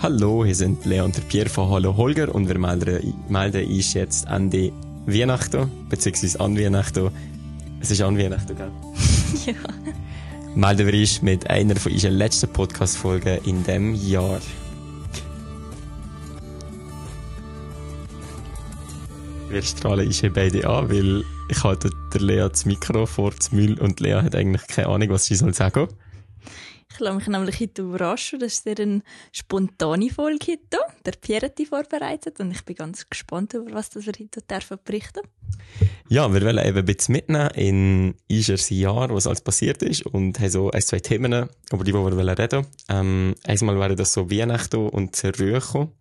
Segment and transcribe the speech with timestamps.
[0.00, 3.94] Hallo, hier sind Lea und der Pierre von Hallo Holger und wir melden, melden uns
[3.94, 4.70] jetzt Ende
[5.06, 7.10] Weihnachten, beziehungsweise an Weihnachten.
[7.80, 8.70] Es ist an Weihnachten, gell?
[9.46, 9.54] ja.
[10.54, 14.40] Melden wir uns mit einer von unseren letzten Podcast-Folgen in diesem Jahr.
[19.48, 23.50] Wir strahlen uns hier beide an, weil ich halte der Lea das Mikro vor das
[23.50, 25.88] Müll und Lea hat eigentlich keine Ahnung, was sie soll sagen.
[26.98, 28.40] Ich lasse mich nämlich heute überraschen.
[28.40, 30.78] Das ist sehr eine spontane Folge heute.
[31.06, 34.40] Der Pierre hat die vorbereitet und ich bin ganz gespannt, über was wir heute
[34.84, 35.20] berichten
[36.08, 40.40] Ja, wir wollen eben ein bisschen mitnehmen in unser Jahr, was alles passiert ist und
[40.40, 42.66] haben so ein, zwei Themen, über die wir reden wollen.
[42.88, 45.14] Ähm, einmal wäre das so Weihnachten und
[45.60, 45.92] kommen,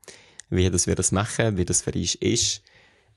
[0.50, 2.64] wie das wir das machen, wie das für uns ist.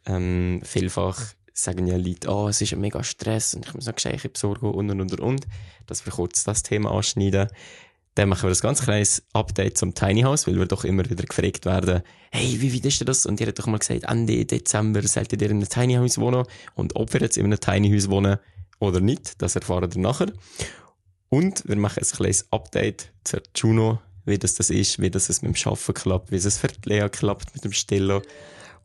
[0.05, 1.19] Ähm, vielfach
[1.53, 4.71] sagen ja Leute, oh, es ist ein mega Stress und ich muss noch Geschenke besorgen
[4.71, 5.47] und und und und.
[5.87, 7.49] Dass wir kurz das Thema anschneiden.
[8.15, 11.25] Dann machen wir ein ganz kleines Update zum Tiny House, weil wir doch immer wieder
[11.25, 12.03] gefragt werden,
[12.33, 13.25] hey, wie weit ist das?
[13.25, 16.45] Und ihr habt doch mal gesagt, Ende Dezember solltet ihr in einem Tiny House wohnen.
[16.75, 18.39] Und ob wir jetzt in einem Tiny House wohnen
[18.81, 20.33] oder nicht, das erfahren wir nachher.
[21.29, 25.43] Und wir machen ein kleines Update zur Juno, wie das, das ist, wie das es
[25.43, 28.23] mit dem Arbeiten klappt, wie es für Lea klappt mit dem Stillen.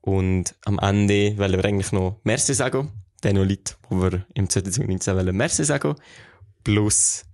[0.05, 2.91] Und am Ende wollen wir eigentlich noch Merci sagen.
[3.23, 5.95] Den Leuten, die wir im 2019 wollen Merci sagen.
[6.63, 7.25] Plus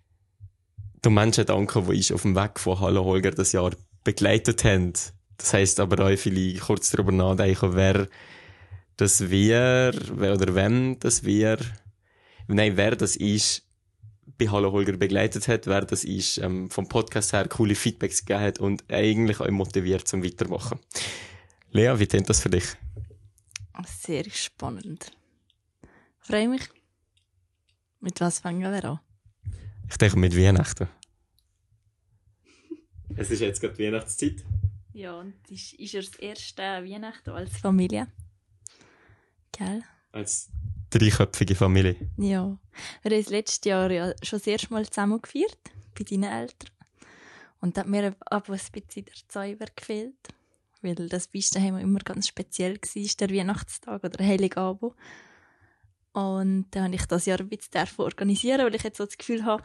[1.04, 3.72] den Menschen danken, die uns auf dem Weg von Hallo Holger das Jahr
[4.06, 4.94] begleitet haben.
[5.38, 8.08] Das heisst aber auch vielleicht kurz darüber nachdenken, wer
[8.96, 11.58] das wir, wer oder wem das wir,
[12.48, 13.64] nein, wer das ist,
[14.38, 18.46] bei Hallo Holger begleitet hat, wer das ist, ähm, vom Podcast her coole Feedbacks gegeben
[18.46, 20.80] hat und eigentlich auch motiviert zum Weitermachen.
[21.74, 22.76] Lea, wie klingt das für dich?
[23.88, 25.12] Sehr spannend.
[26.20, 26.64] Freue mich.
[28.02, 29.00] Mit was fangen wir an?
[29.90, 30.90] Ich denke mit Weihnachten.
[33.16, 34.44] es ist jetzt gerade Weihnachtszeit.
[34.92, 38.08] Ja, und ist, ist ja das erste Weihnachten als Familie.
[39.54, 39.82] Gell?
[40.12, 40.50] Als
[40.90, 41.96] dreiköpfige Familie.
[42.18, 42.58] Ja.
[43.02, 45.58] Wir haben das letztes Jahr ja schon das erste Mal zusammen gefeiert,
[45.98, 46.70] bei deinen Eltern.
[47.62, 50.34] Und da hat mir ab und ein bisschen der Zauber gefehlt
[50.82, 54.94] weil das bei uns immer ganz speziell war, der Weihnachtstag oder Heiligabend.
[56.14, 59.46] Und dann habe ich das Jahr ein bisschen organisieren, weil ich jetzt so das Gefühl
[59.46, 59.64] habe,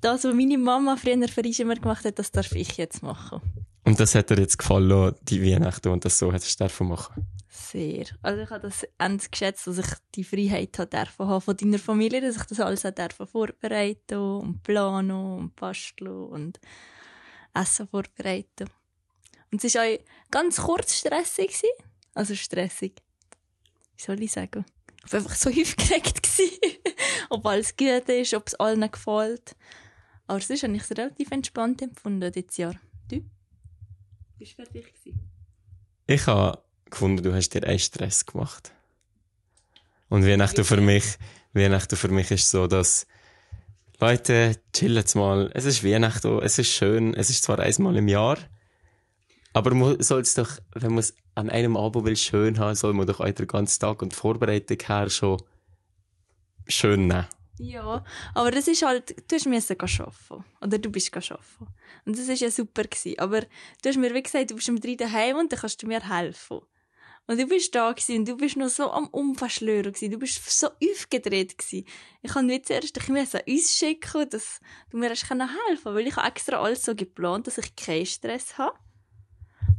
[0.00, 3.40] das, was meine Mama früher für uns immer gemacht hat, das darf ich jetzt machen.
[3.84, 7.26] Und das hat dir jetzt gefallen, die Weihnachten, und das so hättest du machen?
[7.48, 8.06] Sehr.
[8.22, 12.36] Also ich habe das ernst geschätzt, dass ich die Freiheit habe von deiner Familie, dass
[12.36, 12.84] ich das alles
[13.30, 16.60] vorbereiten und planen und basteln und
[17.54, 18.70] Essen vorbereiten.
[19.50, 19.98] Und es war auch
[20.30, 21.62] ganz kurz stressig.
[22.14, 22.94] Also stressig.
[23.96, 24.64] Wie soll ich sagen?
[25.04, 26.28] Ich war einfach so aufgeregt.
[27.30, 29.56] ob alles gut ist, ob es allen gefällt.
[30.26, 32.74] Aber sonst habe ich es relativ entspannt empfunden dieses Jahr.
[33.10, 33.22] Du?
[34.38, 35.20] Bist du fertig gewesen?
[36.06, 38.72] Ich habe gefunden, du hast dir einen Stress gemacht.
[40.08, 41.04] Und Weihnachten für mich,
[41.52, 43.06] Weihnachten für mich ist so, dass
[44.00, 45.50] Leute, chillen mal.
[45.54, 48.38] Es ist Weihnachten, es ist schön, es ist zwar einmal im Jahr,
[49.52, 52.92] aber man soll es doch, wenn man es an einem Abend will schön haben, soll
[52.92, 55.42] man doch auch den ganzen Tag und die Vorbereitung her schon
[56.66, 57.26] schön nehmen.
[57.58, 58.04] Ja,
[58.34, 60.44] aber das ist halt, du müssen arbeiten.
[60.60, 61.66] Oder du bist arbeiten.
[62.04, 62.84] Und das war ja super.
[62.84, 63.18] Gewesen.
[63.18, 65.86] Aber du hast mir wie gesagt, du bist um drei daheim und dann kannst du
[65.88, 66.60] mir helfen.
[67.26, 70.12] Und du bist da gewesen, und du bist noch so am Umverschlören gewesen.
[70.12, 71.84] Du bist so aufgedreht gewesen.
[72.22, 74.60] Ich kann nicht zuerst dich uns schicken, dass
[74.90, 78.56] du mir helfen kannst, weil ich habe extra alles so geplant, dass ich keinen Stress
[78.56, 78.78] habe.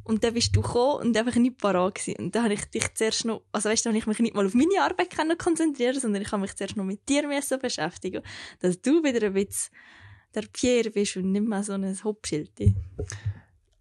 [0.03, 2.17] Und dann bist du gekommen und einfach nicht parat gewesen.
[2.19, 4.53] Und dann habe ich dich zuerst noch, also weißt du, ich mich nicht mal auf
[4.53, 7.27] meine Arbeit konzentrieren sondern ich habe mich zuerst noch mit dir
[7.61, 8.23] beschäftigen,
[8.59, 9.73] dass du wieder ein bisschen
[10.33, 12.51] der Pierre bist und nicht mehr so ein Hauptschild.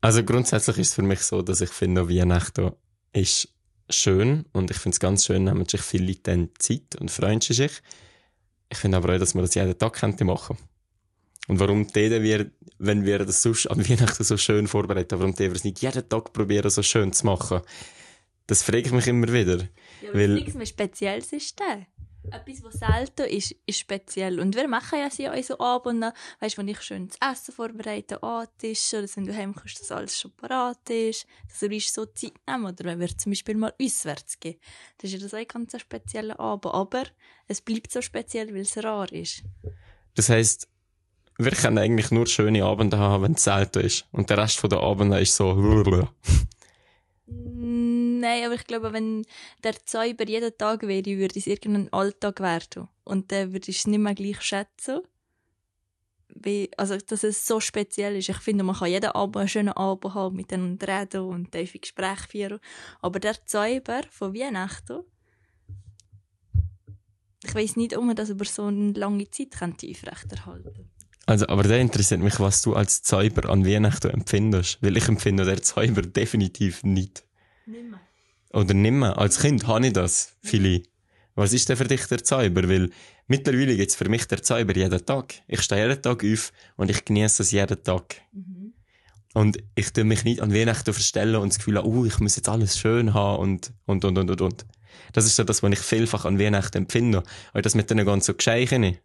[0.01, 2.73] Also grundsätzlich ist es für mich so, dass ich finde, Weihnachten
[3.13, 3.49] ist
[3.91, 7.41] schön und ich finde es ganz schön, nehmen sich viele Leute dann Zeit und freuen
[7.41, 7.83] sich.
[8.71, 10.59] Ich finde aber auch, dass man das jeden Tag könnte machen
[11.49, 15.53] und warum täten wir, wenn wir das sonst an Weihnachten so schön vorbereiten, warum täten
[15.53, 17.63] wir es nicht jeden Tag probieren, so schön zu machen?
[18.47, 19.59] Das frage ich mich immer wieder.
[20.03, 21.87] Ja, weil nichts mehr Spezielles ist da.
[22.31, 24.41] Etwas, was selten ist, ist speziell.
[24.41, 27.09] Und wir machen ja sie auch so ab und an, weißt du, wenn ich schön
[27.09, 28.21] das Essen vorbereite,
[28.59, 32.67] Tisch, oder wenn du heimkommst, dass alles schon parat ist, dass wir so Zeit nehmen,
[32.67, 34.57] oder wenn wir zum Beispiel mal auswärts gehen.
[34.99, 36.75] Das ist ja das auch ganz ein spezieller Abend.
[36.75, 37.05] Aber
[37.47, 39.43] es bleibt so speziell, weil es rar ist.
[40.15, 40.69] Das heisst,
[41.39, 44.07] wir können eigentlich nur schöne Abende haben, wenn es selten ist.
[44.11, 45.55] Und der Rest der Abende ist so.
[47.27, 49.25] Nein, aber ich glaube, wenn
[49.63, 52.89] der Zauber jeden Tag wäre, würde es irgendein Alltag werden.
[53.05, 55.03] Und dann würde ich es nicht mehr gleich schätzen.
[56.35, 58.29] wie, also, dass es so speziell ist.
[58.29, 61.79] Ich finde, man kann jeden Abend einen schönen Abend haben, mit einem reden und tiefe
[61.79, 62.61] Gespräche führen.
[63.01, 65.01] Aber der Zauber von Weihnachten,
[67.45, 70.98] ich weiß nicht, ob man das über so eine lange Zeit aufrechterhalten könnte.
[71.29, 74.79] Also, aber der interessiert mich, was du als Zauber an Weihnachten empfindest.
[74.81, 77.23] Weil ich empfinde der Zauber definitiv nicht.
[77.67, 78.01] Nimmer.
[78.55, 79.19] Oder nimmer.
[79.19, 80.85] Als Kind habe ich das, viele.
[81.35, 82.67] Was ist denn für dich der Zauber?
[82.67, 82.89] Weil
[83.27, 85.35] mittlerweile gibt es für mich der Zauber jeden Tag.
[85.47, 88.23] Ich stehe jeden Tag auf und ich genieße es jeden Tag.
[88.33, 88.73] Mhm.
[89.35, 92.49] Und ich tue mich nicht an Weihnachten verstellen und das Gefühl oh, ich muss jetzt
[92.49, 94.67] alles schön haben und, und, und, und, und, und.
[95.13, 97.23] Das ist so das, was ich vielfach an Weihnachten empfinde.
[97.53, 98.97] Und das mit den ganzen Geschenken.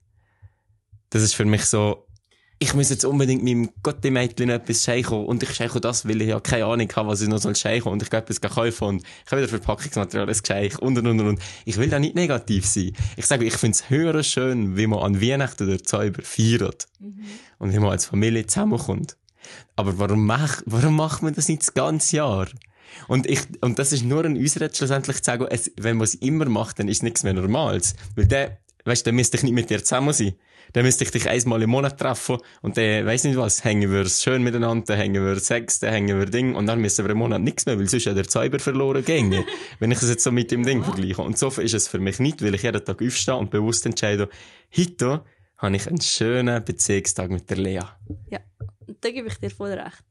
[1.10, 2.08] Das ist für mich so,
[2.60, 6.40] ich muss jetzt unbedingt meinem Gotti-Mädchen etwas schenken und ich schenke das, weil ich ja
[6.40, 9.32] keine Ahnung habe, was ich noch soll schenken und ich gehe etwas kaufen und ich
[9.32, 11.40] habe wieder Verpackungsmaterial, das Geschenk und und und und.
[11.66, 12.94] Ich will da nicht negativ sein.
[13.18, 17.26] Ich sage, ich finde es höher schön, wie man an Weihnachten der Zauber feiert Mhm.
[17.60, 19.18] und wie man als Familie zusammenkommt.
[19.76, 22.48] Aber warum macht, warum macht man das nicht das ganze Jahr?
[23.08, 26.16] Und ich, und das ist nur ein Ausrede schlussendlich zu sagen, es, wenn man es
[26.16, 27.96] immer macht, dann ist nichts mehr Normales.
[28.16, 30.34] Weil der, weißt, dann müsste ich nicht mit dir zusammen sein.
[30.74, 34.06] Dann müsste ich dich einmal im Monat treffen und dann, weiss nicht was, hängen wir
[34.08, 37.20] schön miteinander, dann hängen wir Sex, dann hängen wir Ding und dann müssen wir im
[37.20, 39.46] Monat nichts mehr, weil sonst ja der Cyber verloren ginge.
[39.80, 41.22] wenn ich es jetzt so mit dem Ding vergleiche.
[41.22, 44.30] Und so ist es für mich nicht, weil ich jeden Tag aufstehe und bewusst entscheide,
[44.76, 45.24] heute
[45.58, 47.80] habe ich einen schönen Beziehungstag mit der Lea.
[48.30, 48.40] Ja,
[49.02, 50.04] da gebe ich dir voll recht.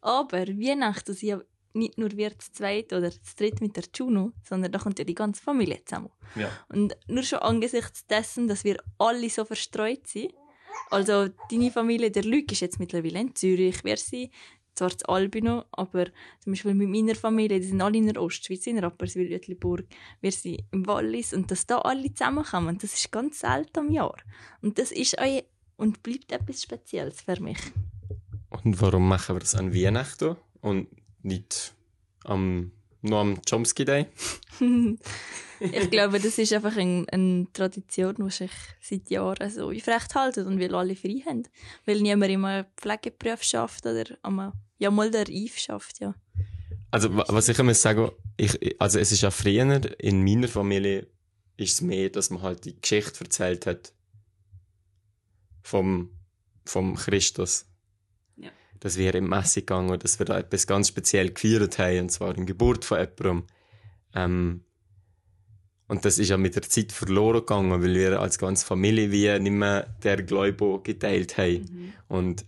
[0.00, 1.42] Aber Weihnachten sind
[1.74, 5.04] nicht nur wir zu zweit oder zu dritt mit der Juno, sondern da kommt ja
[5.04, 6.10] die ganze Familie zusammen.
[6.36, 6.48] Ja.
[6.68, 10.32] Und nur schon angesichts dessen, dass wir alle so verstreut sind,
[10.90, 14.30] also deine Familie, der Luc ist jetzt mittlerweile in Zürich, wir sind
[14.74, 16.06] zwar zu Albino, aber
[16.40, 19.86] zum Beispiel mit meiner Familie, die sind alle in der Ostschweiz, in Rapperswil, Uetliburg,
[20.20, 24.16] wir sind im Wallis und dass da alle zusammenkommen, das ist ganz selten im Jahr.
[24.62, 25.42] Und das ist auch
[25.76, 27.58] und bleibt etwas Spezielles für mich.
[28.50, 30.88] Und warum machen wir das an Weihnachten und
[31.24, 31.74] nicht
[32.24, 32.70] am,
[33.02, 34.06] nur am Chomsky Day?
[35.60, 38.50] ich glaube, das ist einfach eine, eine Tradition, die sich
[38.80, 41.42] seit Jahren so aufrecht hält und weil alle frei haben.
[41.84, 46.14] Weil niemand immer Pflegeberuf schafft oder einmal, ja mal der Reif schafft, ja.
[46.90, 51.08] Also, wa- was ich muss sagen, ich, also es ist ja früher, in meiner Familie,
[51.56, 53.92] ist es mehr, dass man halt die Geschichte erzählt hat
[55.62, 56.10] vom,
[56.64, 57.66] vom Christus.
[58.84, 62.12] Dass wir im Messe gegangen und dass wir da etwas ganz speziell gefeiert haben, und
[62.12, 63.44] zwar die Geburt von jemandem.
[64.14, 64.60] Ähm,
[65.88, 69.38] und das ist ja mit der Zeit verloren gegangen, weil wir als ganze Familie wie
[69.38, 71.94] nicht mehr der Glaube geteilt haben.
[72.08, 72.44] Und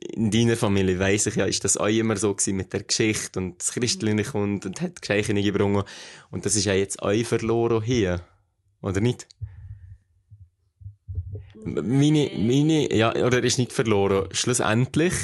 [0.00, 3.38] in deiner Familie weiss ich ja, ist das auch immer so gewesen mit der Geschichte
[3.38, 5.84] und das Christliche kommt und hat Geschichte gebrungen.
[6.30, 8.22] Und das ist ja jetzt auch verloren hier.
[8.82, 9.26] Oder nicht?
[11.64, 14.28] Meine, meine, ja, oder ist nicht verloren.
[14.32, 15.14] Schlussendlich,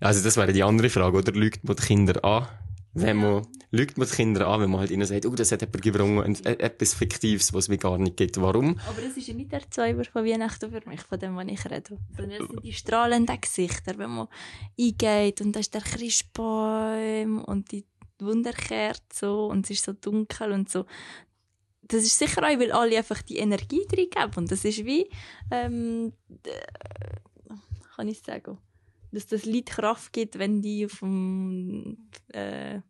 [0.00, 2.48] also das wäre die andere Frage, oder lügt man die Kinder an?
[2.92, 5.60] Wenn man, lügt man die Kinder an, wenn man halt ihnen sagt, oh, das hat
[5.60, 8.40] jemand gebrungen, e- etwas Fiktives, was es mir gar nicht gibt.
[8.40, 8.80] Warum?
[8.88, 11.64] Aber das ist ja nicht der Zauber von Weihnachten für mich, von dem, was ich
[11.66, 11.98] rede.
[12.16, 14.28] Sondern es sind die strahlenden Gesichter, wenn man
[14.78, 17.84] eingeht und da ist der Christbaum und die
[18.18, 20.84] Wunderkerze und es ist so dunkel und so.
[21.82, 24.32] Das ist sicher auch, weil alle einfach die Energie drin geben.
[24.36, 25.08] Und das ist wie,
[25.50, 26.12] ähm,
[27.96, 28.58] kann ich sagen,
[29.12, 32.80] dass das Lied Kraft gibt, wenn die auf dem äh,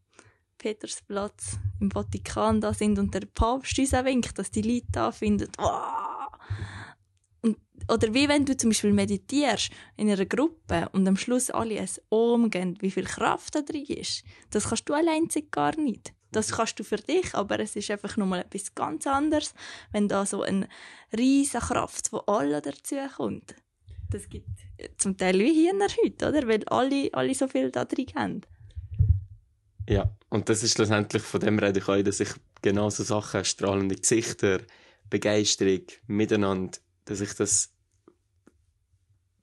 [0.59, 5.11] Petersplatz im Vatikan da sind und der Papst uns auch winkt, dass die Leute da
[5.11, 5.51] finden,
[7.43, 7.57] und,
[7.89, 12.01] oder wie wenn du zum Beispiel meditierst in einer Gruppe und am Schluss alle es
[12.11, 14.25] umgehen, wie viel Kraft da drin ist.
[14.51, 16.13] Das kannst du allein gar nicht.
[16.33, 19.55] Das kannst du für dich, aber es ist einfach nochmal etwas ganz anderes,
[19.91, 20.69] wenn da so eine
[21.17, 23.55] riesige Kraft von allen dazu kommt.
[24.11, 24.49] Das gibt
[24.97, 26.49] zum Teil wie hier heute, oder?
[26.49, 28.41] Weil alle, alle so viel da drin haben.
[29.89, 32.31] Ja, und das ist schlussendlich, von dem rede ich auch, dass ich
[32.63, 34.61] genau so Sachen, strahlende Gesichter,
[35.09, 37.73] Begeisterung, miteinander, dass ich das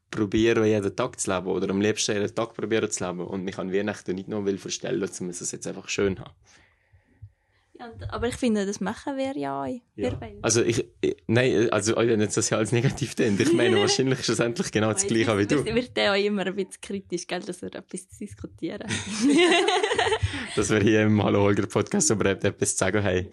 [0.10, 3.58] probiere, jeden Tag zu leben, oder am liebsten jeden Tag probieren zu leben, und mich
[3.58, 6.34] an Weihnachten nicht nur will verstellen, dass wir es jetzt einfach schön haben.
[7.80, 9.82] Ja, aber ich finde, das machen wir ja auch.
[9.96, 10.38] Wir beide.
[10.42, 14.24] Also ich, ich nein, also wenn jetzt das ja als negativ denkt, ich meine wahrscheinlich
[14.24, 15.64] schlussendlich genau das Gleiche wie du.
[15.64, 18.88] Wir wird ja auch immer ein bisschen kritisch, gell, dass wir etwas zu diskutieren
[20.56, 23.28] dass wir hier im Hallo Holger Podcast über etwas zu sagen haben.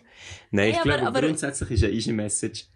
[0.50, 2.66] Nein, ich Hey, aber- glaube, aber- grundsätzlich ist eine easy Message.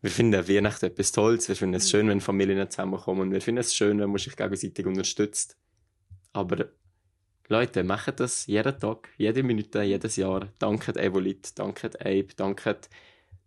[0.00, 1.48] Wir finden Weihnachten etwas Tolles.
[1.48, 3.22] Wir finden es schön, wenn Familien zusammenkommen.
[3.22, 5.56] Und wir finden es schön, wenn man sich gegenseitig unterstützt.
[6.32, 6.66] Aber
[7.50, 10.48] Leute, macht das jeden Tag, jede Minute, jedes Jahr.
[10.58, 12.90] Danket Evolit, danket Abe, danket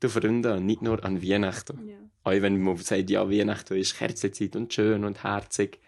[0.01, 1.87] den Freunden, nicht nur an Weihnachten.
[1.87, 1.97] Ja.
[2.23, 5.79] Auch wenn man sagt, ja, Weihnachten ist Kerzenzeit und schön und herzig.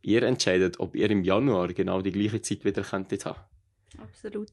[0.00, 3.40] Ihr entscheidet, ob ihr im Januar genau die gleiche Zeit wieder könntet haben.
[3.98, 4.52] Absolut.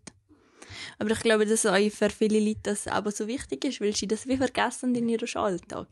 [1.00, 4.08] Aber ich glaube, dass auch für viele Leute das aber so wichtig ist, weil sie
[4.08, 5.88] das wie vergessen in ihrem Alltag.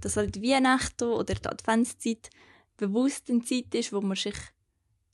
[0.00, 2.28] Dass halt Weihnachten oder die Adventszeit
[2.76, 4.34] bewusst eine Zeit ist, wo man sich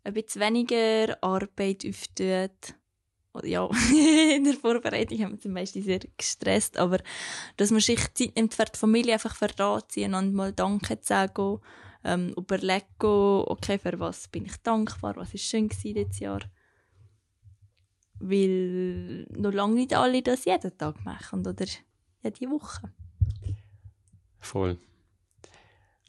[0.04, 2.74] ein bisschen weniger Arbeit auftut.
[3.44, 3.66] Ja,
[4.36, 6.98] in der Vorbereitung haben wir zum Beispiel sehr gestresst, aber
[7.56, 11.00] dass man sich Zeit nimmt für die Familie, einfach für da ziehen und mal Danke
[11.00, 11.60] zu sagen,
[12.04, 16.42] ähm, überlegen, okay, für was bin ich dankbar, was ist schön gewesen dieses Jahr.
[18.18, 21.66] Weil noch lange nicht alle das jeden Tag machen oder
[22.22, 22.92] jede Woche.
[24.40, 24.78] Voll.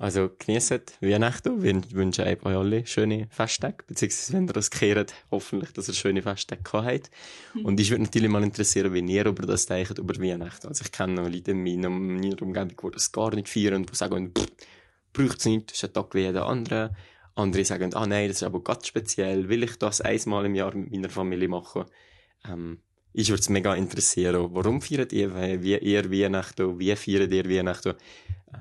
[0.04, 1.64] Also genießt Weihnachten.
[1.64, 3.86] Wir wünschen euch alle schöne Festtage.
[3.88, 7.10] Beziehungsweise, wenn ihr das kehrt, hoffentlich, dass ihr schöne Festtage habt.
[7.64, 10.68] Und ich würde natürlich mal interessieren, wie ihr über das denkt, über Weihnachten.
[10.68, 13.96] Also ich kenne noch Leute in meiner, meiner Umgebung, die das gar nicht feiern, die
[13.96, 14.34] sagen,
[15.14, 16.94] braucht es nicht, das ist ein Tag wie jeder andere.
[17.36, 20.76] Andere sagen, ah nein, das ist aber ganz speziell, will ich das einmal im Jahr
[20.76, 21.86] mit meiner Familie machen.
[22.46, 22.80] Ähm,
[23.14, 27.94] ich würde es mega interessieren, warum feiert ihr, wie ihr Weihnachten, wie feiert ihr Weihnachten?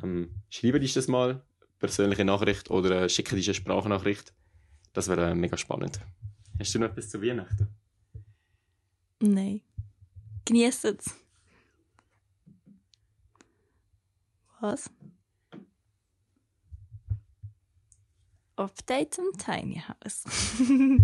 [0.02, 1.42] Ähm, schreibt uns das mal,
[1.78, 4.32] persönliche Nachricht oder äh, schickt uns eine Sprachnachricht.
[4.92, 6.00] Das wäre äh, mega spannend.
[6.58, 7.68] Hast du noch etwas zu Weihnachten?
[9.20, 9.62] Nein.
[10.44, 11.14] Genießt es.
[14.60, 14.90] Was?
[18.56, 20.24] Update zum Tiny House.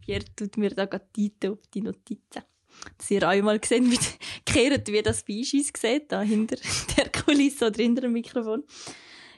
[0.00, 2.42] Pierre tut mir da gerade auf die Notizen.
[2.96, 3.98] Dass ihr einmal gesehen wie,
[4.92, 6.56] wie das bei uns sieht, da hinter
[7.24, 8.64] Kulisse oder hinter dem Mikrofon.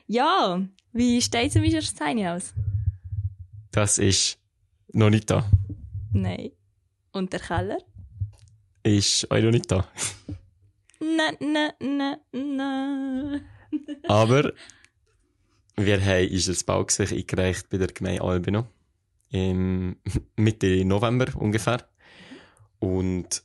[0.06, 0.60] Ja,
[0.92, 2.54] wie steht es das Tiny House?
[3.70, 4.38] Das ist
[4.92, 5.48] noch nicht da.
[6.12, 6.50] Nein.
[7.12, 7.78] Und der Keller?
[8.82, 9.88] Ist auch noch nicht da.
[11.00, 13.48] Nein, nein, nein, nein.
[14.08, 14.52] Aber
[15.76, 18.66] wir haben unser Baugesuch eingereicht bei der Gemeinde Albino.
[19.30, 19.96] Im
[20.36, 21.88] Mitte November ungefähr.
[22.78, 23.42] Und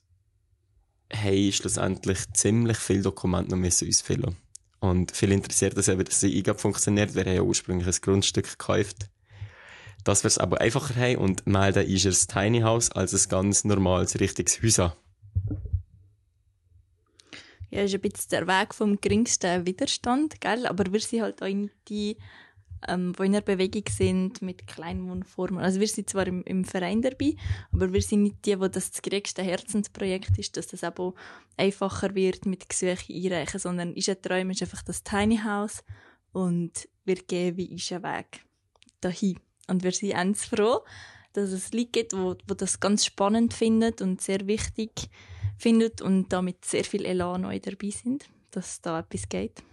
[1.14, 4.38] haben schlussendlich ziemlich viele Dokumente noch müssen ausfüllen
[4.80, 7.16] Und viel interessiert das eben, dass die Eingabe funktioniert.
[7.16, 9.10] Wir haben ja ursprünglich ein Grundstück gekauft.
[10.04, 13.64] Dass wir es aber einfacher haben und melden ist es Tiny House als ein ganz
[13.64, 14.94] normales, richtiges Haus an.
[17.70, 20.66] Ja, ist ein bisschen der Weg vom geringsten Widerstand, gell?
[20.66, 22.18] Aber wir sind halt auch in die,
[22.88, 25.64] ähm, die in der Bewegung sind mit Kleinwohnformen.
[25.64, 27.36] Also wir sind zwar im, im Verein dabei,
[27.72, 31.14] aber wir sind nicht die, wo das das geringste Herzensprojekt ist, dass das auch
[31.56, 35.84] einfacher wird mit Gesuchen einreichen, sondern unser Traum ist einfach das Tiny House
[36.32, 38.42] und wir gehen wie unseren Weg
[39.02, 39.40] dahin.
[39.68, 40.82] Und wir sind ganz froh,
[41.34, 45.10] dass es Leute gibt, wo, wo das ganz spannend findet und sehr wichtig
[45.58, 49.64] findet und damit sehr viel Elan neu dabei sind, dass da etwas geht.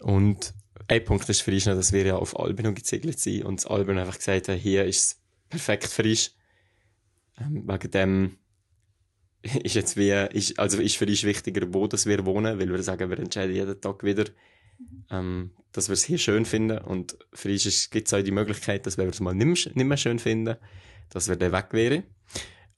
[0.00, 0.54] Und
[0.88, 4.00] ein Punkt ist uns noch, dass wir ja auf Albino gezegelt sind und das Albino
[4.00, 6.30] einfach gesagt haben, hier ist es perfekt uns.
[7.38, 8.38] Ähm, wegen dem
[9.62, 12.82] ist jetzt wie, ist, also ist für uns wichtiger, wo das wir wohnen, weil wir
[12.82, 14.24] sagen, wir entscheiden jeden Tag wieder,
[15.10, 18.86] ähm, dass wir es hier schön finden und für uns gibt es auch die Möglichkeit,
[18.86, 20.56] dass wenn wir es mal nicht mehr, schön finden,
[21.10, 22.04] dass wir dann weg wären.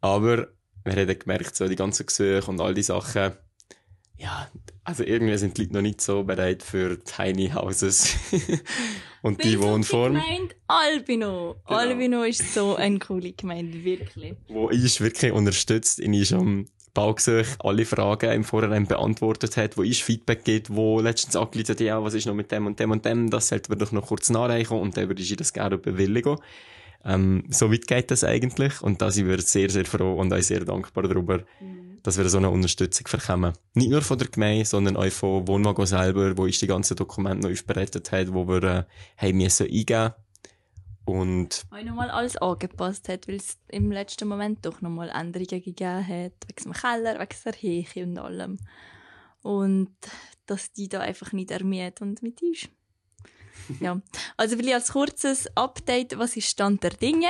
[0.01, 0.49] Aber
[0.85, 3.33] wir haben gemerkt, so die ganzen Gesuche und all die Sachen,
[4.17, 4.49] ja,
[4.85, 8.17] also irgendwie sind die Leute noch nicht so bereit für Tiny Houses
[9.23, 10.15] und die Wohnform.
[10.15, 11.57] Gemeinde Albino.
[11.67, 11.79] Genau.
[11.79, 14.35] Albino ist so eine coole Gemeinde, wirklich.
[14.49, 20.03] wo ist wirklich unterstützt in unserem Baugesuch alle Fragen im Vorhinein beantwortet hat, wo ist
[20.03, 23.31] Feedback gibt, wo letztens angeleitet ja, was ist noch mit dem und dem und dem,
[23.31, 26.39] das sollten wir doch noch kurz nachreichen und dann würde ich das gerne bewilligen.
[27.05, 30.41] Ähm, so weit geht das eigentlich und da sind wir sehr, sehr froh und auch
[30.41, 31.43] sehr dankbar darüber,
[32.05, 33.55] dass wir so eine Unterstützung bekommen.
[33.73, 37.49] Nicht nur von der Gemeinde, sondern auch von Wohnmago selber, wo uns die ganzen Dokumente
[37.49, 38.85] noch aufbereitet hat, wo wir äh,
[39.17, 40.13] haben müssen eingeben
[41.07, 46.07] und Auch nochmal alles angepasst hat, weil es im letzten Moment doch nochmal Änderungen gegeben
[46.07, 48.59] hat, wegen dem Keller, wegen der Heche und allem.
[49.43, 49.97] Und
[50.47, 52.69] dass die da einfach nicht ermüdet und mit ist.
[53.81, 54.01] ja,
[54.37, 57.29] also vielleicht als kurzes Update, was ist Stand der Dinge?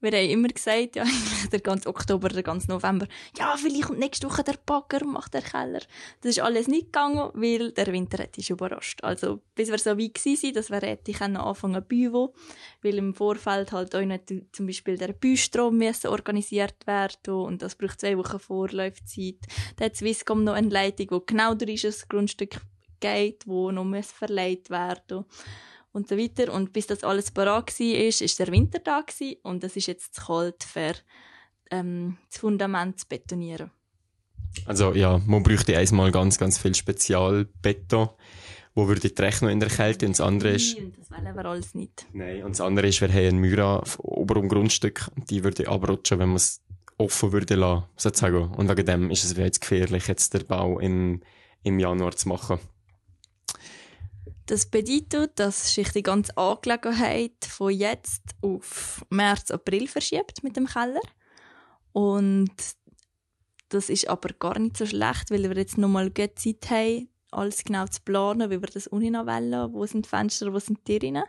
[0.00, 1.04] Wir haben immer gesagt, ja,
[1.52, 3.06] der ganze Oktober, der ganze November,
[3.38, 5.80] ja, vielleicht kommt nächste Woche der Bagger macht der Keller.
[6.22, 9.04] Das ist alles nicht gegangen, weil der Winter hat uns überrascht.
[9.04, 12.34] Also, bis wir so weit waren, dass wir hätte anfangen Büvo,
[12.82, 17.74] weil im Vorfeld halt auch nicht zum Beispiel der Büstrom müssen organisiert werden und das
[17.74, 19.38] braucht zwei Wochen Vorlaufzeit.
[19.76, 22.60] Dann hat Swisscom noch eine Leitung, die genau durch das Grundstück
[23.00, 25.24] geht, wo noch muss verleiht werden
[25.92, 26.52] und so weiter.
[26.52, 29.86] Und bis das alles parat war, ist, ist der Winter da gewesen, und es ist
[29.86, 30.94] jetzt zu kalt für
[31.70, 33.70] ähm, das Fundament zu betonieren.
[34.66, 38.08] Also ja, man bräuchte einmal ganz, ganz viel Spezialbeton,
[38.74, 40.76] wo würde die Recht noch in der Kälte und das andere ist...
[40.76, 42.06] Nein, das wollen wir alles nicht.
[42.12, 45.68] Nein, und das andere ist, wir haben einen Myra auf oberem Grundstück und die würde
[45.68, 46.62] abrutschen, wenn man es
[46.98, 48.52] offen würde lassen, sozusagen.
[48.54, 51.22] Und wegen dem ist es jetzt gefährlich, jetzt den Bau im,
[51.62, 52.58] im Januar zu machen.
[54.50, 60.66] Das bedeutet, dass sich die ganze Angelegenheit von jetzt auf März, April verschiebt mit dem
[60.66, 61.02] Keller.
[61.92, 62.50] Und
[63.68, 67.62] das ist aber gar nicht so schlecht, weil wir jetzt nochmal gut Zeit haben, alles
[67.62, 70.98] genau zu planen, wie wir das unten wollen, wo sind die Fenster, wo sind die
[70.98, 71.22] Türen.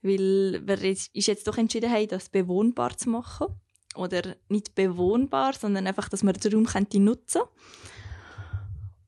[0.00, 3.48] Weil wir jetzt, ist jetzt doch entschieden haben, das bewohnbar zu machen.
[3.94, 7.42] Oder nicht bewohnbar, sondern einfach, dass man den Raum nutzen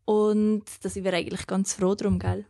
[0.04, 2.44] Und da sind wir eigentlich ganz froh drum, gell?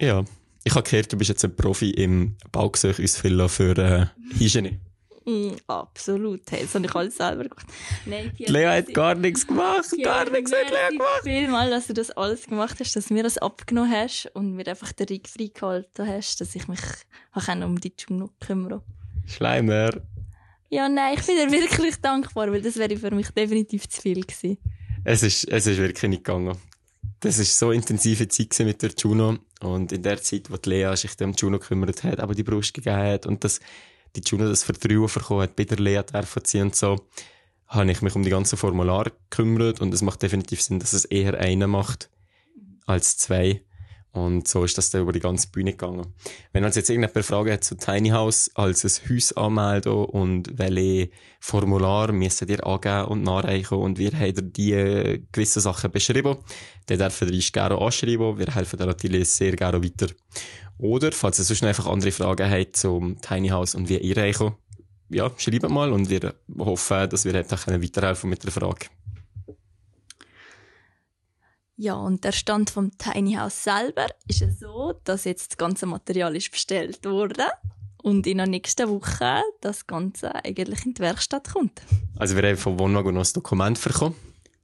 [0.00, 0.24] Ja.
[0.64, 4.80] Ich habe gehört, du bist jetzt ein Profi im Baugesuch ausfüllen für äh, Hygiene.
[5.24, 6.42] Mm, absolut.
[6.50, 7.66] Hey, das habe ich alles selber gemacht.
[8.04, 9.92] Nein, Die Lea hat gar nichts gemacht.
[10.02, 11.20] gar nichts hat Lea gemacht.
[11.24, 14.66] Vielmal, dass du das alles gemacht hast, dass du mir das abgenommen hast und mir
[14.68, 16.80] einfach den Ring freigehalten hast, dass ich mich
[17.32, 18.82] auch um die Juno kümmern
[19.26, 19.90] Schleimer.
[20.68, 24.20] Ja, nein, ich bin dir wirklich dankbar, weil das wäre für mich definitiv zu viel
[24.24, 24.58] gewesen.
[25.04, 26.56] Es ist, es ist wirklich nicht gegangen.
[27.20, 29.38] Das ist so intensive Zeit mit der Juno.
[29.60, 32.74] Und in der Zeit, wo die Lea sich um Juno gekümmert hat, aber die Brust
[32.74, 33.60] gegeben hat und das,
[34.14, 37.06] die Juno das Vertrauen bekommen hat, bei der Lea dürfen sie und so,
[37.68, 41.04] habe ich mich um die ganzen Formulare gekümmert und es macht definitiv Sinn, dass es
[41.04, 42.10] eher einer macht
[42.86, 43.62] als zwei.
[44.16, 46.06] Und so ist das dann über die ganze Bühne gegangen.
[46.52, 51.10] Wenn also jetzt irgendeine Frage hat zu Tiny House als ein Haus anmelden und welche
[51.38, 56.38] Formular müssen ihr angeben und nachreichen und wir haben die äh, gewissen Sachen beschrieben,
[56.86, 58.38] dann dürfen ihr gerne anschreiben.
[58.38, 60.06] Wir helfen dir natürlich sehr gerne weiter.
[60.78, 64.56] Oder, falls ihr sonst einfach andere Fragen habt zum Tiny House und wie ihr einkommt,
[65.10, 68.86] ja, schreibt mal und wir hoffen, dass wir weiterhelfen mit der Frage.
[71.78, 75.84] Ja, und der Stand vom Tiny House selber ist ja so, dass jetzt das ganze
[75.84, 77.44] Material ist bestellt wurde
[78.02, 81.82] und in der nächsten Woche das Ganze eigentlich in die Werkstatt kommt.
[82.18, 84.14] Also wir haben von Wohnwagen noch ein Dokument bekommen.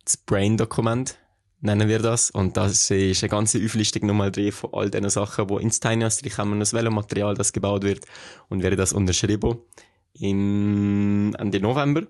[0.06, 1.18] Das Brain-Dokument
[1.60, 2.30] nennen wir das.
[2.30, 6.04] Und das ist eine ganze Auflistung nochmal drin von all den Sachen, die ins Tiny
[6.04, 8.06] House kommen, das Velomaterial, das gebaut wird.
[8.48, 9.58] Und wäre das unterschrieben
[10.14, 12.04] im Ende November.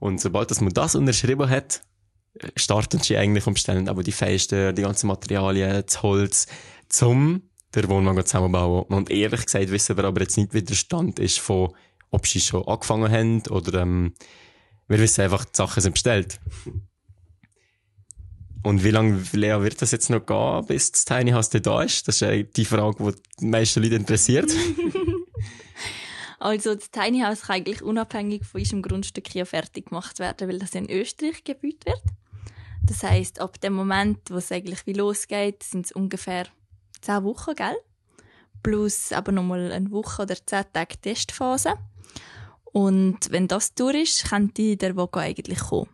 [0.00, 1.80] Und sobald dass man das unterschrieben hat,
[2.56, 6.46] starten sie eigentlich umstellen, aber die Fenster, die ganzen Materialien, das Holz,
[6.88, 7.42] zum
[7.74, 8.84] der Wohnwagen zusammenbauen.
[8.84, 11.74] Und ehrlich gesagt wissen wir aber jetzt nicht, wie der Stand ist von,
[12.10, 14.14] ob sie schon angefangen haben oder, ähm,
[14.86, 16.40] wir wissen einfach, die Sachen sind bestellt.
[18.62, 22.08] Und wie lange, Lea, wird das jetzt noch gehen, bis das Tiny House da ist?
[22.08, 24.50] Das ist die Frage, die die meisten Leute interessiert.
[26.38, 30.58] also, das Tiny House kann eigentlich unabhängig von unserem Grundstück hier fertig gemacht werden, weil
[30.58, 32.02] das in Österreich gebaut wird.
[32.86, 36.46] Das heißt, ab dem Moment, wo es eigentlich wie losgeht, sind es ungefähr
[37.00, 37.76] zehn Wochen, gell?
[38.62, 41.74] Plus aber nochmal eine Woche oder zehn Tage Testphase.
[42.64, 45.88] Und wenn das durch ist, könnte der Wagen eigentlich kommen.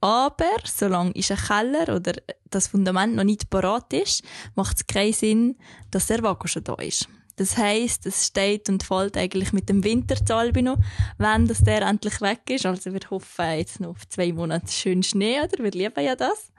[0.00, 2.12] Aber solange ist ein Keller oder
[2.50, 4.22] das Fundament noch nicht parat ist,
[4.54, 5.56] macht es keinen Sinn,
[5.90, 7.08] dass der Wagen schon da ist.
[7.36, 10.76] Das heisst, es steht und fällt eigentlich mit dem Winterzalbino,
[11.18, 12.64] wenn das der endlich weg ist.
[12.64, 15.62] Also wir hoffen jetzt noch auf zwei Monate schön Schnee, oder?
[15.62, 16.50] Wir lieben ja das.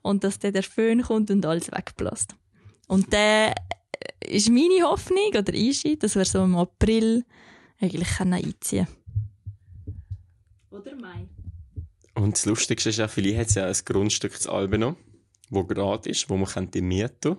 [0.00, 2.36] Und dass dann der Föhn kommt und alles wegbläst.
[2.86, 3.54] Und der
[4.24, 7.24] ist meine Hoffnung, oder ist dass wir so im April
[7.80, 10.02] eigentlich einziehen können.
[10.70, 11.28] Oder Mai.
[12.14, 14.96] Und das Lustigste ist ja, vielleicht hat es ja ein Grundstück zu Albino,
[15.50, 17.38] wo gerade ist, wo man mieten könnte.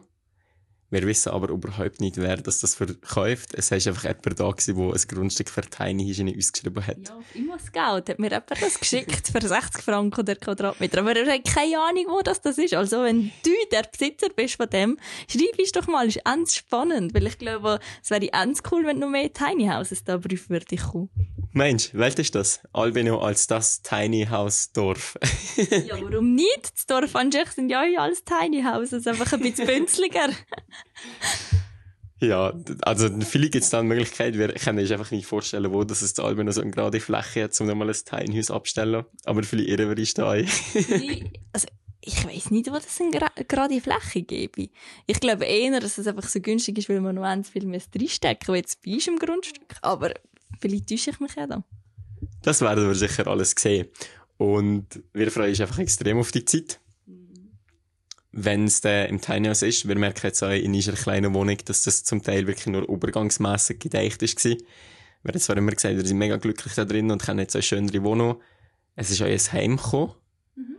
[0.94, 3.56] Wir wissen aber überhaupt nicht, wer das, das verkauft.
[3.56, 6.98] Es ist einfach jemand da gewesen, der ein Grundstück für Tiny Hygiene ausgeschrieben hat.
[7.08, 11.00] Ja, auf Immoscout hat mir jemand das geschickt für 60 Franken der Quadratmeter.
[11.00, 12.76] Aber er hat keine Ahnung, wo das, das ist.
[12.76, 16.06] Also, wenn du der Besitzer bist von dem, schreib es doch mal.
[16.06, 17.16] Das ist ganz spannend.
[17.16, 20.78] Weil ich glaube, es wäre ganz cool, wenn noch mehr Tiny Houses da Brief würde
[20.78, 21.10] kommen.
[21.54, 22.60] Mensch, welches ist das?
[22.74, 25.18] Albino als das Tiny House Dorf.
[25.56, 26.72] ja, warum nicht?
[26.76, 30.30] Das Dorf an sich sind ja alles Tiny Houses, einfach ein bisschen bünzliger.
[32.20, 35.84] Ja, also vielleicht gibt es da eine Möglichkeit, wir können uns einfach nicht vorstellen, wo
[35.84, 39.06] das ist Albino so eine gerade Fläche hat, um nochmal ein House abzustellen.
[39.26, 40.50] Aber vielleicht irren wir uns da ein.
[41.54, 41.68] also,
[42.02, 43.12] ich weiß nicht, wo das eine
[43.48, 44.70] gerade Fläche gäbe.
[45.08, 48.48] Ich glaube eher, dass es einfach so günstig ist, weil man noch ganz viel reinstecken
[48.48, 49.76] muss, jetzt bei im Grundstück.
[49.82, 50.12] Aber
[50.64, 51.64] Vielleicht täusche ich mich ja da.
[52.42, 53.88] Das werden wir sicher alles sehen.
[54.38, 56.80] Und wir freuen uns einfach extrem auf die Zeit.
[58.36, 61.84] Wenn es im Tiny House ist, wir merken jetzt auch in unserer kleinen Wohnung, dass
[61.84, 64.44] das zum Teil wirklich nur übergangsmässig gedeicht ist.
[64.44, 64.58] Wir
[65.28, 68.04] haben zwar immer gesagt, wir sind mega glücklich da drin und können jetzt eine schönere
[68.04, 68.42] Wohnung.
[68.96, 70.14] Es ist auch ein Heim gekommen.
[70.56, 70.78] Mhm.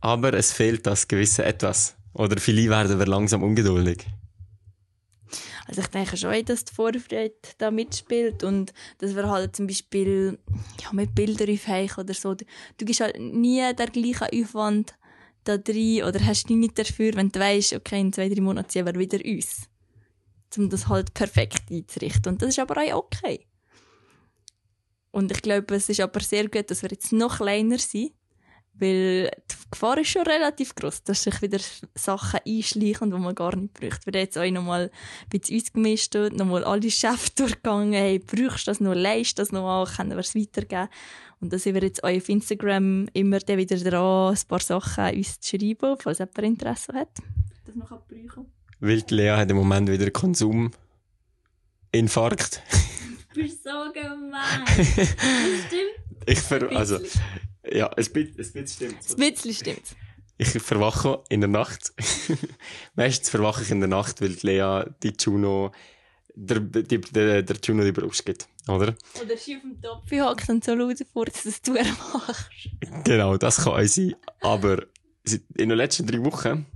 [0.00, 1.96] aber es fehlt das gewisse Etwas.
[2.12, 4.04] Oder viele werden wir langsam ungeduldig.
[5.68, 10.38] Also ich denke schon, dass die Vorfreude da mitspielt und dass wir halt zum Beispiel
[10.82, 12.34] ja, mit Bildern aufheichen oder so.
[12.34, 12.44] Du,
[12.78, 14.94] du gibst halt nie den gleichen Aufwand
[15.46, 18.86] da rein oder hast nicht dafür, wenn du weißt, okay, in zwei, drei Monaten ziehen
[18.86, 19.68] wir wieder uns.
[20.56, 22.32] Um das halt perfekt einzurichten.
[22.32, 23.46] Und das ist aber auch okay.
[25.10, 28.12] Und ich glaube, es ist aber sehr gut, dass wir jetzt noch kleiner sind
[28.78, 31.58] weil die Gefahr ist schon relativ groß, dass sich wieder
[31.94, 34.06] Sachen einschleichen, die man gar nicht braucht.
[34.06, 34.90] Wir haben jetzt auch nochmal
[35.24, 39.66] ein bisschen ausgemistet, nochmal alle Chefs durchgegangen, hey, brauchst du das noch, leist das noch
[39.66, 40.88] an, können wir es weitergeben.
[41.46, 45.38] Und da sind wir jetzt auch auf Instagram immer wieder dran, ein paar Sachen uns
[45.38, 47.10] zu schreiben, falls jemand Interesse hat,
[47.64, 48.46] das noch brauchen
[48.80, 50.74] Weil Lea hat im Moment wieder Konsuminfarkt.
[53.32, 54.64] du bist so gemein.
[54.66, 55.06] Das
[55.68, 55.94] stimmt.
[56.26, 56.98] Ich ver also,
[57.70, 58.96] ja, ein bisschen stimmt.
[59.08, 59.94] Ein bisschen stimmt.
[60.38, 61.92] Ich verwache in der Nacht.
[62.96, 65.70] Meistens verwache ich in der Nacht, weil Lea die Juno,
[66.36, 68.94] der, die, der, der Juno die Brust gibt, oder?
[69.20, 72.50] Oder sie auf dem Topf hockt und so laut furzt, dass du er machst.
[73.04, 74.14] Genau, das kann auch sein.
[74.42, 74.84] Aber
[75.56, 76.66] in den letzten drei Wochen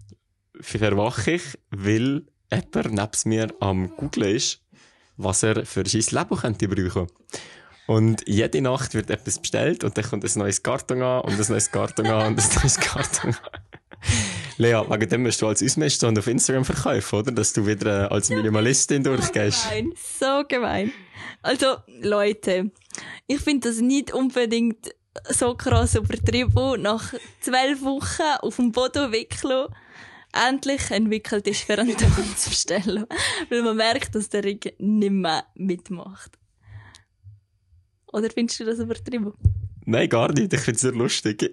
[0.60, 4.60] verwache ich, weil jemand neben mir am Googlen ist,
[5.16, 7.06] was er für sein Leben könnte brauchen.
[7.86, 11.46] Und jede Nacht wird etwas bestellt und dann kommt ein neues Karton an und ein
[11.48, 13.60] neues Karton an und ein neues Karton an.
[14.60, 17.32] Lea, wegen dem musst du als Ausmester und auf Instagram verkaufen, oder?
[17.32, 19.70] Dass du wieder äh, als Minimalistin so durchgehst.
[19.70, 20.92] Gemein, so gemein.
[21.40, 22.70] Also, Leute,
[23.26, 24.94] ich finde das nicht unbedingt
[25.30, 29.68] so krass übertrieben, nach zwölf Wochen auf dem Boden wickeln,
[30.32, 33.06] endlich entwickelt ist für einen Tanzbestellung.
[33.48, 36.38] Weil man merkt, dass der Ring nicht mehr mitmacht.
[38.12, 39.32] Oder findest du das übertrieben?
[39.86, 40.52] Nein, gar nicht.
[40.52, 41.42] Ich finde es sehr lustig.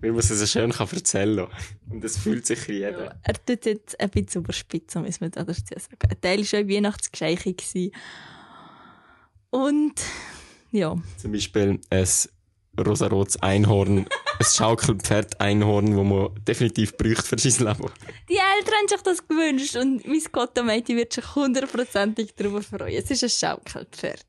[0.00, 1.92] Weil man es so schön kann erzählen kann.
[1.92, 3.04] Und das fühlt sich jeder.
[3.04, 5.96] Ja, er tut jetzt ein bisschen überspitzen, muss man dazu sagen.
[6.08, 7.90] Ein Teil war schon Weihnachtsgeschenke.
[9.50, 9.94] Und,
[10.70, 10.96] ja.
[11.18, 12.06] Zum Beispiel ein
[12.78, 14.06] rosarotes Einhorn, ein
[14.44, 17.90] Schaukelpferd-Einhorn, das man definitiv braucht für sein Leben.
[18.28, 22.96] Die Eltern haben sich das gewünscht und mein Gottomädchen wird sich hundertprozentig darüber freuen.
[22.96, 24.24] Es ist ein Schaukelpferd.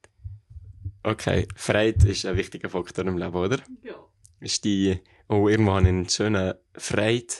[1.03, 3.59] Okay, Freude ist ein wichtiger Faktor im Leben, oder?
[3.83, 3.95] Ja.
[4.39, 7.33] Ist die, oh, irgendwann einen schönen Freude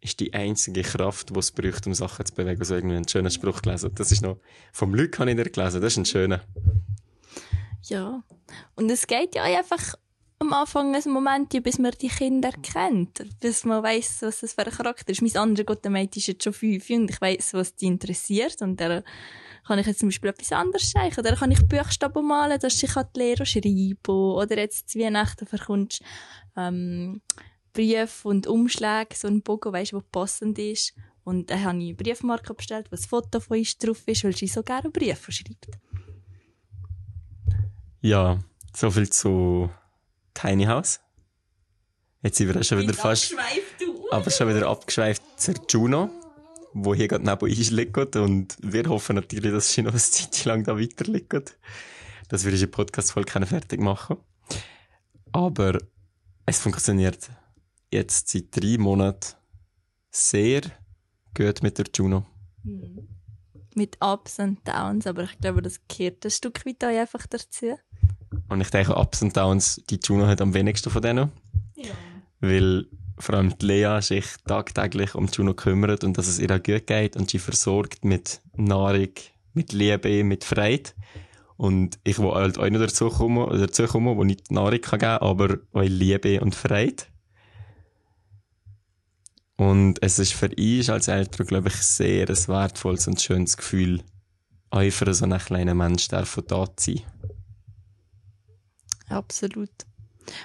[0.00, 2.64] ist die einzige Kraft, die es braucht, um Sachen zu bewegen.
[2.64, 3.90] So irgendwie einen schönen Spruch gelesen.
[3.94, 4.38] Das ist noch,
[4.72, 5.80] vom Glück habe ich nicht gelesen.
[5.80, 6.40] Das ist ein schöner.
[7.84, 8.22] Ja.
[8.76, 9.94] Und es geht ja einfach
[10.38, 13.24] am Anfang ein Moment, bis man die Kinder kennt.
[13.40, 15.22] Bis man weiss, was das für ein Charakter ist.
[15.22, 18.62] Mein anderer Gottemädchen ist jetzt schon fünf und ich weiss, was die interessiert.
[18.62, 19.02] Und der
[19.68, 21.14] kann ich jetzt zum Beispiel etwas anderes zeigen.
[21.20, 26.02] Oder kann ich Buchstaben malen, dass ich die Lehre schreiben Oder jetzt zu Weihnachten verkommst
[26.56, 27.20] ähm,
[27.74, 30.94] Briefe und Umschläge, so ein Bogen, weißt, der passend ist.
[31.22, 34.46] Und dann habe ich Briefmarke bestellt, wo ein Foto von uns drauf ist, weil sie
[34.46, 35.68] so gerne Briefe schreibt.
[38.00, 38.38] Ja,
[38.74, 39.68] so viel zu
[40.32, 41.00] Tiny House.
[42.22, 43.34] Jetzt sind wir schon wieder fast,
[44.10, 46.10] aber schon wieder abgeschweift zur Juno
[46.84, 48.16] wo hier gerade neben uns liegt.
[48.16, 51.58] Und wir hoffen natürlich, dass sie noch eine Zeit lang da weiter liegt.
[52.28, 54.18] Dass wir diese Podcast-Folge fertig machen
[55.32, 55.78] Aber
[56.46, 57.30] es funktioniert
[57.90, 59.34] jetzt seit drei Monaten
[60.10, 60.62] sehr
[61.34, 62.26] gut mit der Juno.
[62.62, 63.08] Mhm.
[63.74, 67.78] Mit Ups und Downs, aber ich glaube, das gehört ein Stück weit einfach dazu.
[68.48, 71.30] Und ich denke, Ups und Downs, die Juno hat am wenigsten von denen.
[71.76, 71.92] Ja.
[72.40, 72.86] Weil
[73.18, 76.86] vor allem die Lea sich tagtäglich um Juno kümmert und dass es ihr auch gut
[76.86, 79.12] geht und sie versorgt mit Nahrung,
[79.54, 80.90] mit Liebe, mit Freude.
[81.56, 85.18] Und ich will halt auch noch dazu kommen, dazu kommen wo nicht Nahrung kann geben
[85.18, 87.04] aber auch Liebe und Freude.
[89.56, 94.02] Und es ist für ihn als Eltern, glaube ich, sehr ein wertvolles und schönes Gefühl,
[94.70, 96.42] auch für so einen kleinen Mensch da zu
[96.78, 97.02] sein.
[99.08, 99.70] Absolut.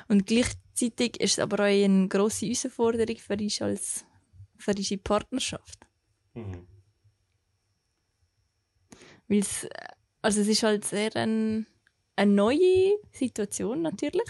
[0.07, 0.31] Und
[0.73, 4.05] gleichzeitig ist es aber auch eine grosse Herausforderung für uns als
[4.57, 5.79] für unsere Partnerschaft.
[6.33, 6.67] Mhm.
[9.27, 9.67] Weil es,
[10.21, 11.67] also es ist halt sehr ein,
[12.15, 14.29] eine neue Situation natürlich,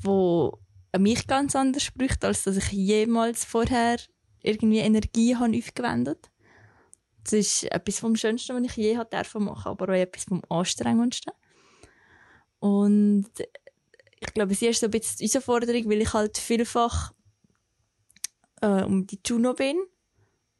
[0.00, 0.58] wo
[0.98, 3.98] mich ganz anders spricht, als dass ich jemals vorher
[4.42, 6.30] irgendwie Energie habe aufgewendet.
[7.24, 11.32] Das ist etwas vom Schönsten, was ich je machen durfte, aber auch etwas vom Anstrengendsten.
[12.58, 13.30] Und
[14.22, 17.12] ich glaube, sie ist so ein bisschen die Herausforderung, weil ich halt vielfach
[18.60, 19.76] äh, um die Juno bin.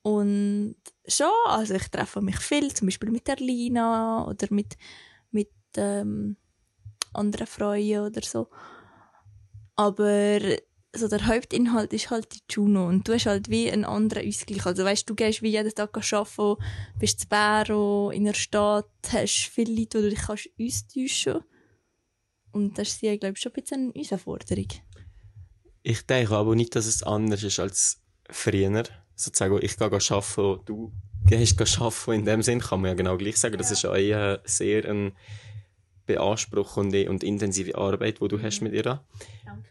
[0.02, 0.74] Und
[1.06, 4.76] schon, also ich treffe mich viel, zum Beispiel mit der Lina oder mit,
[5.30, 6.36] mit ähm,
[7.12, 8.48] anderen Freunden oder so.
[9.76, 10.40] Aber
[10.94, 14.66] so der Hauptinhalt ist halt die Juno und du hast halt wie einen anderen Ausgleich.
[14.66, 16.62] Also weißt du, gehst wie jeden Tag arbeiten,
[16.98, 21.44] bist zu Bäro, in der Stadt, hast viele Leute, wo du dich kannst austauschen
[22.52, 24.68] Und das ist, glaube ich, schon ein bisschen eine Herausforderung.
[25.82, 28.84] Ich denke aber nicht, dass es anders ist als früher.
[29.14, 30.92] Sozusagen, ich gehe arbeiten, du
[31.26, 32.12] gehst arbeiten.
[32.12, 33.58] In dem Sinn kann man ja genau gleich sagen.
[33.58, 35.12] Das ist eine sehr eine
[36.06, 38.82] beanspruchende und intensive Arbeit, die du hast mit ihr.
[38.82, 39.68] Danke.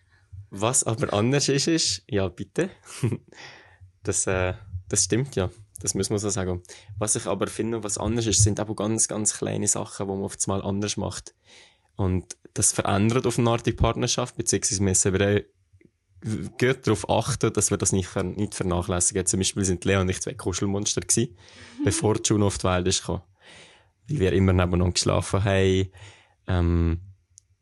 [0.49, 2.69] Was aber anders ist, ist, ja, bitte.
[4.03, 4.53] das, äh,
[4.89, 5.49] das stimmt ja.
[5.81, 6.61] Das muss man so sagen.
[6.99, 10.21] Was ich aber finde, was anders ist, sind aber ganz, ganz kleine Sachen, die man
[10.21, 11.33] oft mal anders macht.
[12.01, 15.45] Und das verändert auf eine Art die Partnerschaft, beziehungsweise müssen wir
[16.23, 19.25] auch gut darauf achten, dass wir das nicht, ver nicht vernachlässigen.
[19.27, 21.37] Zum Beispiel sind Leo und ich zwei Kuschelmonster gewesen,
[21.77, 21.83] mhm.
[21.83, 23.21] bevor Juno auf die Welt ist gekommen.
[24.07, 25.89] Weil wir immer nebeneinander geschlafen haben.
[26.47, 27.01] Ähm,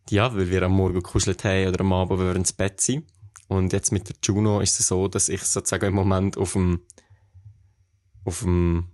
[0.09, 3.05] ja, weil wir am Morgen gekuschelt haben oder am Abend, wenn wir ins Bett sind.
[3.49, 6.79] Und jetzt mit der Juno ist es so, dass ich sozusagen im Moment auf dem,
[8.23, 8.87] auf dem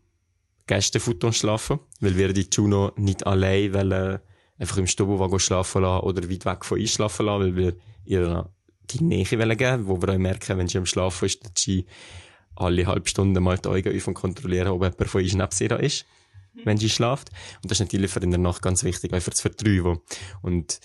[0.66, 4.20] Gästefuton schlafe, weil wir die Juno nicht allein wollen,
[4.58, 8.50] einfach im Stubelwagen schlafen lassen oder weit weg von uns schlafen lassen, weil wir ihr
[8.92, 11.86] die Nähe wollen geben, wo wir auch merken, wenn sie am Schlafen ist, dass sie
[12.56, 15.68] alle halbe Stunde mal die Augen auf und kontrollieren, ob jemand von uns neben sie
[15.68, 16.06] da ist,
[16.64, 17.30] wenn sie schlaft.
[17.62, 20.00] Und das ist natürlich für in der Nacht ganz wichtig, auch für das Vertrauen.
[20.42, 20.80] Und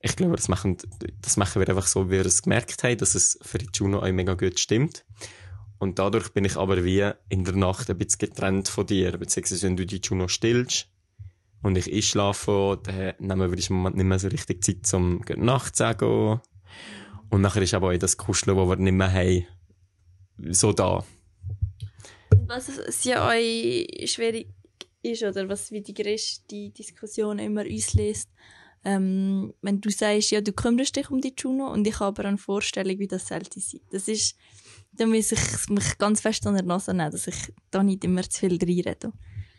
[0.00, 0.78] ich glaube, das machen,
[1.20, 4.00] das machen wir einfach so, wie wir es gemerkt haben, dass es für die Juno
[4.00, 5.04] auch mega gut stimmt.
[5.78, 9.18] Und dadurch bin ich aber wie in der Nacht ein bisschen getrennt von dir.
[9.18, 10.91] Beziehungsweise, wenn du die Juno stillst
[11.62, 15.76] und ich einschlafe, dann nehmen wir im Moment nicht mehr so richtig Zeit, um Nacht
[15.76, 16.40] zu sagen.
[17.30, 19.46] Und nachher ist aber auch das Kuscheln, das wir nicht mehr haben,
[20.50, 21.04] so da.
[22.46, 24.48] Was es ja euch schwierig
[25.02, 28.28] ist, oder was wie die größte Diskussion immer auslöst,
[28.84, 32.28] ähm, wenn du sagst, ja, du kümmerst dich um die Juno und ich habe aber
[32.28, 33.80] eine Vorstellung, wie das sollte sein.
[33.90, 34.36] Das ist,
[34.92, 38.28] da muss ich mich ganz fest an der Nase nehmen, dass ich da nicht immer
[38.28, 39.12] zu viel reinrede.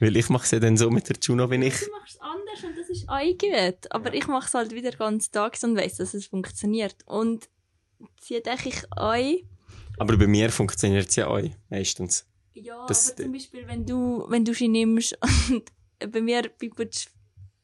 [0.04, 1.80] Weil ich mache es ja dann so mit der Juno, wenn ich...
[1.80, 3.90] Du machst es anders und das ist eingeweht.
[3.90, 6.98] Aber ich mache es halt wieder ganz tags und weiss, dass es funktioniert.
[7.06, 7.48] Und
[8.20, 9.48] sie denke ich ein.
[9.98, 11.40] Aber bei mir funktioniert es ja auch,
[11.70, 12.28] meistens.
[12.54, 15.18] Ja, das, aber zum Beispiel, wenn du, wenn du sie nimmst
[15.50, 15.72] und
[16.12, 17.10] bei mir bist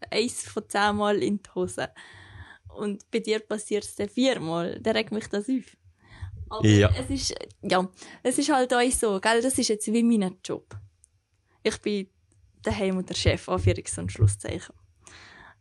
[0.09, 1.89] eins von zehnmal in die Hose.
[2.73, 4.79] Und bei dir passiert es dann viermal.
[4.79, 5.77] Dann regt mich das auf.
[6.51, 6.89] Aber ja.
[6.97, 7.85] es ist, ja,
[8.23, 9.41] es ist halt auch so, gell?
[9.41, 10.73] Das ist jetzt wie mein Job.
[11.63, 12.07] Ich bin
[12.63, 14.75] daheim und der Chef, Anführungs- und Schlusszeichen.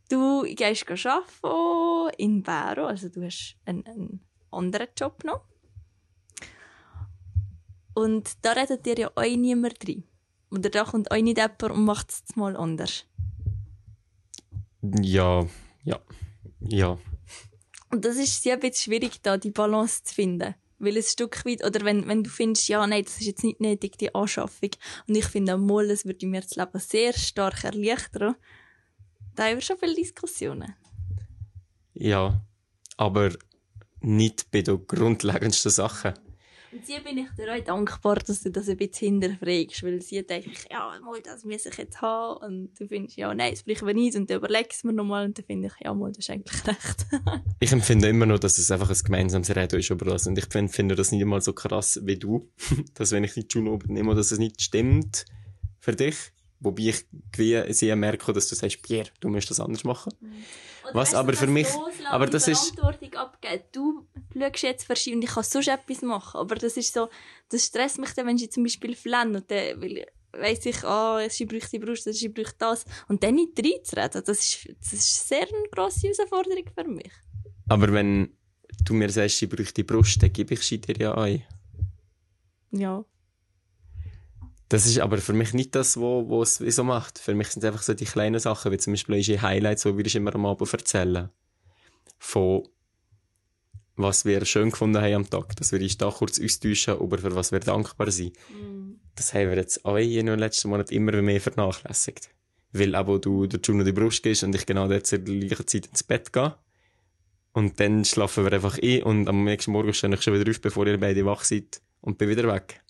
[0.08, 5.42] Du gehst arbeiten in Bero, also du hast einen, einen anderen Job noch.
[7.94, 10.04] Und da redet dir ja auch niemand drin.
[10.50, 13.04] Oder da kommt auch nicht jemand und macht es mal anders.
[15.02, 15.46] Ja,
[15.84, 16.00] ja,
[16.60, 16.98] ja.
[17.90, 20.54] Und das ist sehr ein bisschen schwierig, da die Balance zu finden.
[20.78, 23.60] Weil ein Stück weit, oder wenn, wenn du findest, ja, nein, das ist jetzt nicht
[23.60, 24.70] nötig, die Anschaffung,
[25.06, 28.36] und ich finde, mal, es würde mir das Leben sehr stark erleichtern,
[29.34, 30.74] da haben wir schon viele Diskussionen.
[31.94, 32.40] Ja,
[32.96, 33.32] aber
[34.00, 36.14] nicht bei den grundlegendsten Sachen.
[36.70, 40.22] Und sie bin ich dir auch dankbar, dass du das ein bisschen hinterfragst, weil sie
[40.22, 42.44] denkt, ja, mal, das muss ich jetzt haben.
[42.44, 44.16] Und du findest, ja, nein, das brauchen wir nicht.
[44.16, 46.66] Und dann überlegst du mir nochmal und dann finde ich, ja, mal, das ist eigentlich
[46.66, 47.06] recht.
[47.60, 50.26] ich empfinde immer noch, dass es einfach ein gemeinsames Reden ist über das.
[50.26, 52.50] Und ich finde das nicht einmal so krass wie du,
[52.94, 55.24] dass wenn ich die Juno übernehme, dass es nicht stimmt
[55.80, 56.32] für dich.
[56.60, 60.12] Wobei ich wie sie merke, dass du sagst, Pierre, du musst das anders machen.
[60.20, 60.32] Mhm.
[60.92, 61.68] Was aber für mich,
[62.10, 62.74] aber das ist...
[62.74, 63.62] Verantwortung abgeben.
[63.72, 66.38] Du schaust jetzt verschieden und ich kann sonst etwas machen.
[66.38, 67.08] Aber das ist so,
[67.50, 71.18] das stresst mich dann, wenn ich zum Beispiel flenne und dann, weil, weiss ich, ah,
[71.18, 72.84] oh, sie braucht die Brust, sie braucht das.
[73.08, 77.12] Und dann nicht reinzureden, das ist, das ist sehr eine grosse Herausforderung für mich.
[77.68, 78.30] Aber wenn
[78.84, 81.42] du mir sagst, sie braucht die Brust, dann gebe ich sie dir ja ein.
[82.70, 83.04] Ja.
[84.68, 87.18] Das ist aber für mich nicht das, was wo es so macht.
[87.18, 89.96] Für mich sind es einfach so die kleinen Sachen, wie zum Beispiel unsere Highlights, so
[89.96, 91.30] wie ich immer am Abend erzählen.
[92.18, 92.68] Von
[93.98, 95.56] was wir schön gefunden haben am Tag.
[95.56, 98.34] Dass wir uns da kurz austauschen, über für was wir dankbar sind.
[98.50, 98.94] Mm.
[99.16, 102.30] Das haben wir jetzt alle in den letzten Monaten immer mehr vernachlässigt.
[102.72, 105.86] Weil aber du der Juno die Brust gehst und ich genau dort zur gleichen Zeit
[105.86, 106.54] ins Bett gehe.
[107.52, 110.60] Und dann schlafen wir einfach ein und am nächsten Morgen stehe ich schon wieder auf,
[110.60, 112.80] bevor ihr beide wach seid und bin wieder weg.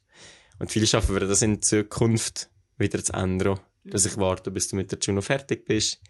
[0.59, 3.61] Und viel schaffen wir das in Zukunft wieder zu ändern.
[3.85, 6.01] Dass ich warte, bis du mit der Juno fertig bist.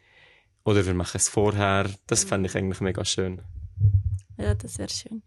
[0.65, 1.91] Oder wir machen es vorher.
[2.07, 3.43] Das fände ich eigentlich mega schön.
[4.37, 5.23] Ja, das wäre schön.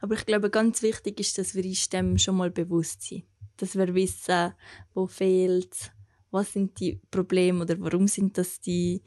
[0.00, 3.24] Aber ich glaube, ganz wichtig ist, dass wir uns dem schon mal bewusst sind.
[3.56, 4.52] Dass wir wissen,
[4.94, 5.92] wo fehlt,
[6.30, 9.02] was sind die Probleme oder warum sind das die,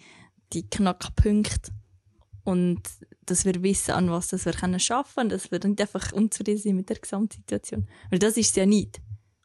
[0.53, 1.71] die Knackpunkte.
[2.43, 2.81] und
[3.25, 6.75] dass wir wissen, an was das wir schaffen können, dass wir nicht einfach unzufrieden sind
[6.77, 7.87] mit der Gesamtsituation.
[8.09, 8.99] Weil das ist es ja nicht.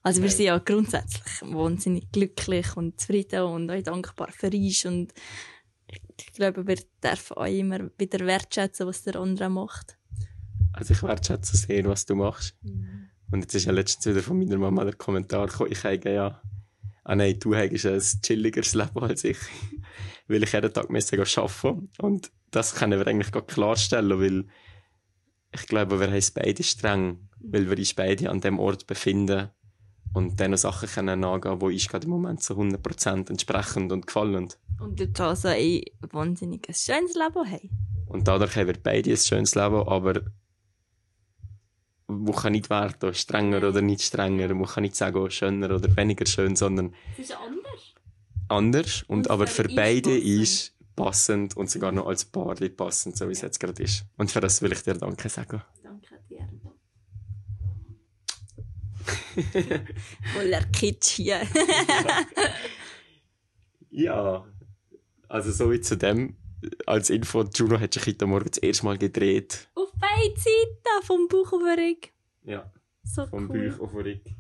[0.05, 0.37] Also wir Nein.
[0.37, 5.15] sind ja grundsätzlich wahnsinnig glücklich und zufrieden und auch dankbar für uns und
[5.89, 9.97] ich glaube, wir dürfen auch immer wieder wertschätzen, was der andere macht.
[10.75, 12.55] Also ich wertschätze sehr, was du machst.
[13.31, 16.41] Und jetzt ist ja letztens wieder von meiner Mama der Kommentar gekommen, ich habe ja,
[17.05, 19.39] ah nein, du hast ein chilligeres Leben als ich.
[20.29, 24.47] weil ich jeden Tag müssen arbeiten Und das können wir eigentlich gar klarstellen, weil
[25.53, 29.51] ich glaube, wir haben es beide streng, weil wir uns beide an dem Ort befinden
[30.15, 34.49] und dann Sachen können angehen, die uns gerade im Moment so 100% entsprechen und gefallen.
[34.81, 37.71] Und dort also ein wahnsinnig schönes Leben haben.
[38.07, 40.23] Und dadurch haben wir beide ein schönes Leben, aber
[42.07, 46.27] wo kann nicht werten, strenger oder nicht strenger, wo kann nicht sagen, schöner oder weniger
[46.27, 47.95] schön, sondern Es ist anders.
[48.49, 53.29] anders und, Und aber für beide ist passend und sogar noch als Paar passend, so
[53.29, 54.05] wie es jetzt gerade ist.
[54.17, 55.63] Und für das will ich dir Danke sagen.
[55.83, 56.49] Danke dir.
[60.35, 61.41] Voller Kitsch hier.
[63.97, 64.45] Ja,
[65.29, 66.37] also so wie zu dem,
[66.85, 69.69] als Info, Juno hat sich heute Morgen das erste Mal gedreht.
[69.77, 72.11] Auf beiden Seiten vom Bauch auf den Rücken.
[72.45, 72.73] Ja,
[73.05, 73.71] So vom cool.
[73.71, 74.37] Bauch auf den Rücken.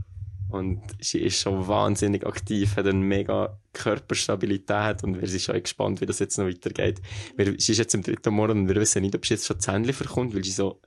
[0.48, 6.00] Und sie ist schon wahnsinnig aktiv, hat eine mega Körperstabilität und wir sind schon gespannt,
[6.00, 7.00] wie das jetzt noch weitergeht.
[7.36, 9.58] Wir, sie ist jetzt im dritten Morgen und wir wissen nicht, ob sie jetzt schon
[9.60, 10.80] Zähnchen verkommt, weil sie so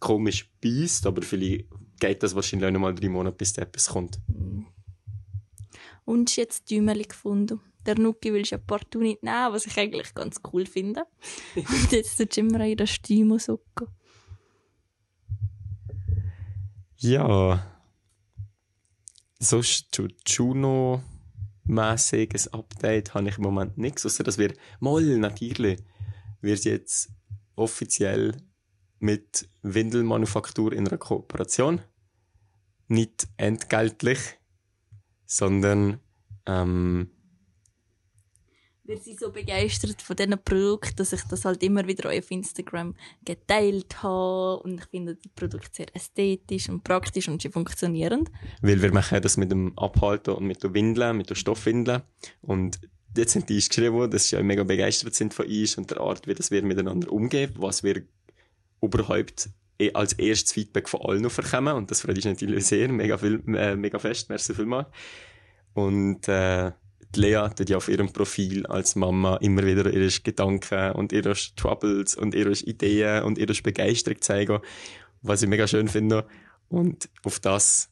[0.00, 1.66] komisch beißt, aber vielleicht
[2.06, 4.18] geht das wahrscheinlich auch noch mal drei Monate, bis da etwas kommt.
[6.04, 7.60] Und sie hat das Däumeli gefunden.
[7.86, 11.04] Der Nuki will sie partout nicht nehmen, was ich eigentlich ganz cool finde.
[11.54, 13.88] Und jetzt tut sie immer an ihrer Stimme sucken.
[16.96, 17.70] Ja.
[19.38, 25.82] Sonst zu Juno-mässiges Update habe ich im Moment nichts, außer dass wir mal natürlich
[26.44, 27.10] wir sind jetzt
[27.56, 28.36] offiziell
[28.98, 31.80] mit Windelmanufaktur in einer Kooperation.
[32.88, 34.18] Nicht entgeltlich,
[35.26, 36.00] sondern
[36.46, 37.10] ähm,
[38.86, 42.94] Wir sind so begeistert von diesen Produkten, dass ich das halt immer wieder auf Instagram
[43.24, 44.62] geteilt habe.
[44.62, 48.28] Und ich finde die Produkte sehr ästhetisch und praktisch und sie funktionieren.
[48.60, 52.02] Weil wir machen das mit dem Abhalten und mit den Windeln, mit den Stoffwindeln.
[52.42, 52.78] Und
[53.16, 56.34] jetzt sind die geschrieben, dass sie mega begeistert sind von uns und der Art, wie
[56.34, 58.02] das wir miteinander umgehen, was wir
[58.82, 59.48] überhaupt
[59.92, 61.74] als erstes Feedback von allen noch bekommen.
[61.74, 64.28] Und das freut uns natürlich sehr, mega, viel, äh, mega fest.
[64.28, 64.86] Merci vielmals.
[65.74, 66.72] Und äh,
[67.14, 71.34] die Lea tut ja auf ihrem Profil als Mama immer wieder ihre Gedanken und ihre
[71.56, 74.60] Troubles und ihre Ideen und ihre Begeisterung zeigen,
[75.22, 76.26] was ich mega schön finde.
[76.68, 77.90] Und auf das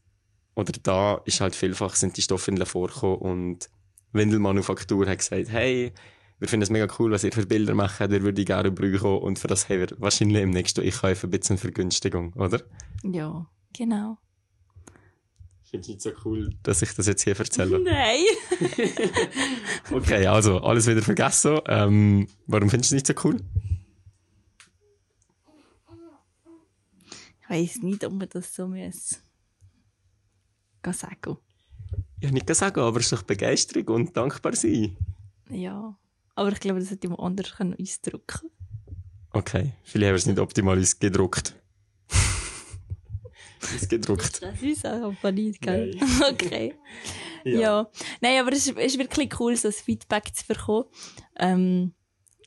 [0.54, 3.70] oder da ist halt vielfach sind die Stoffwindeln vorgekommen und
[4.12, 5.92] Windelmanufaktur hat gesagt, hey,
[6.42, 9.22] wir finden es mega cool, was ihr für Bilder macht, ihr würde ich gerne brauchen
[9.22, 12.60] und für das haben wir wahrscheinlich im nächsten Einkauf ein bisschen Vergünstigung, oder?
[13.04, 14.18] Ja, genau.
[15.62, 17.78] Findest du nicht so cool, dass ich das jetzt hier erzähle?
[17.78, 18.24] Nein.
[19.92, 21.60] Okay, also, alles wieder vergessen.
[21.66, 23.36] Ähm, warum findest du es nicht so cool?
[27.40, 29.20] Ich weiß nicht, ob man das so muss.
[30.84, 31.36] Sagen.
[32.18, 34.96] Ich habe nicht sagen, aber es ist doch Begeisterung und dankbar sein.
[35.48, 35.96] Ja.
[36.34, 38.50] Aber ich glaube, das hätte jemand anders können ausdrücken
[39.34, 41.54] Okay, vielleicht haben wir es nicht optimal ausgedruckt.
[43.74, 44.42] ausgedruckt.
[44.42, 45.94] Das ist aber nicht, gell?
[45.98, 46.10] Nein.
[46.32, 46.74] Okay.
[47.44, 47.90] Ja.
[48.20, 50.84] Nein, aber es ist, es ist wirklich cool, so ein Feedback zu bekommen.
[51.38, 51.94] Ähm,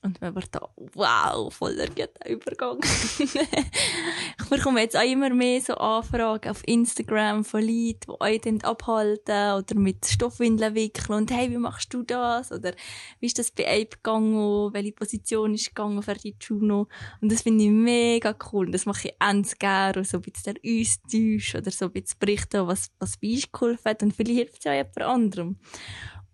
[0.06, 2.80] und wenn wir da, wow, voller guter Übergang.
[3.20, 8.62] ich bekomme jetzt auch immer mehr so Anfragen auf Instagram von Leuten, die euch dann
[8.62, 12.52] abhalten oder mit Stoffwindeln wickeln und hey, wie machst du das?
[12.52, 12.74] Oder
[13.20, 14.74] wie ist das bei Ape gegangen?
[14.74, 16.88] Welche Position ist gegangen für die Juno?
[17.22, 18.68] Und das finde ich mega cool.
[18.68, 22.20] Und das mache ich ganz gerne, so ein bisschen der Austausch oder so ein bisschen
[22.20, 24.04] berichten, was, was bei uns geholfen hat.
[24.04, 25.58] Und vielleicht hilft es ja jemand anderem.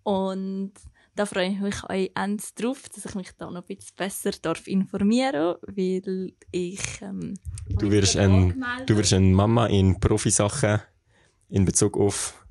[0.02, 0.72] Und
[1.14, 4.30] da freue ich mich auch ends drauf, dass ich mich da noch ein bisschen besser
[4.40, 6.80] darf informieren weil ich...
[7.02, 7.34] Ähm,
[7.68, 10.80] Du wirst, ein, du wirst eine Mama in Profisachen
[11.48, 12.46] in Bezug auf.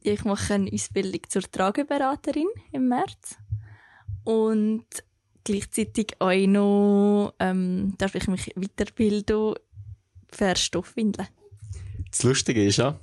[0.00, 3.36] Ich mache eine Ausbildung zur Trageberaterin im März.
[4.24, 4.86] Und
[5.44, 9.54] gleichzeitig auch noch ähm, darf ich mich weiterbilden
[10.30, 11.28] für Stoffwindeln.
[12.10, 12.98] Das Lustige ist ja,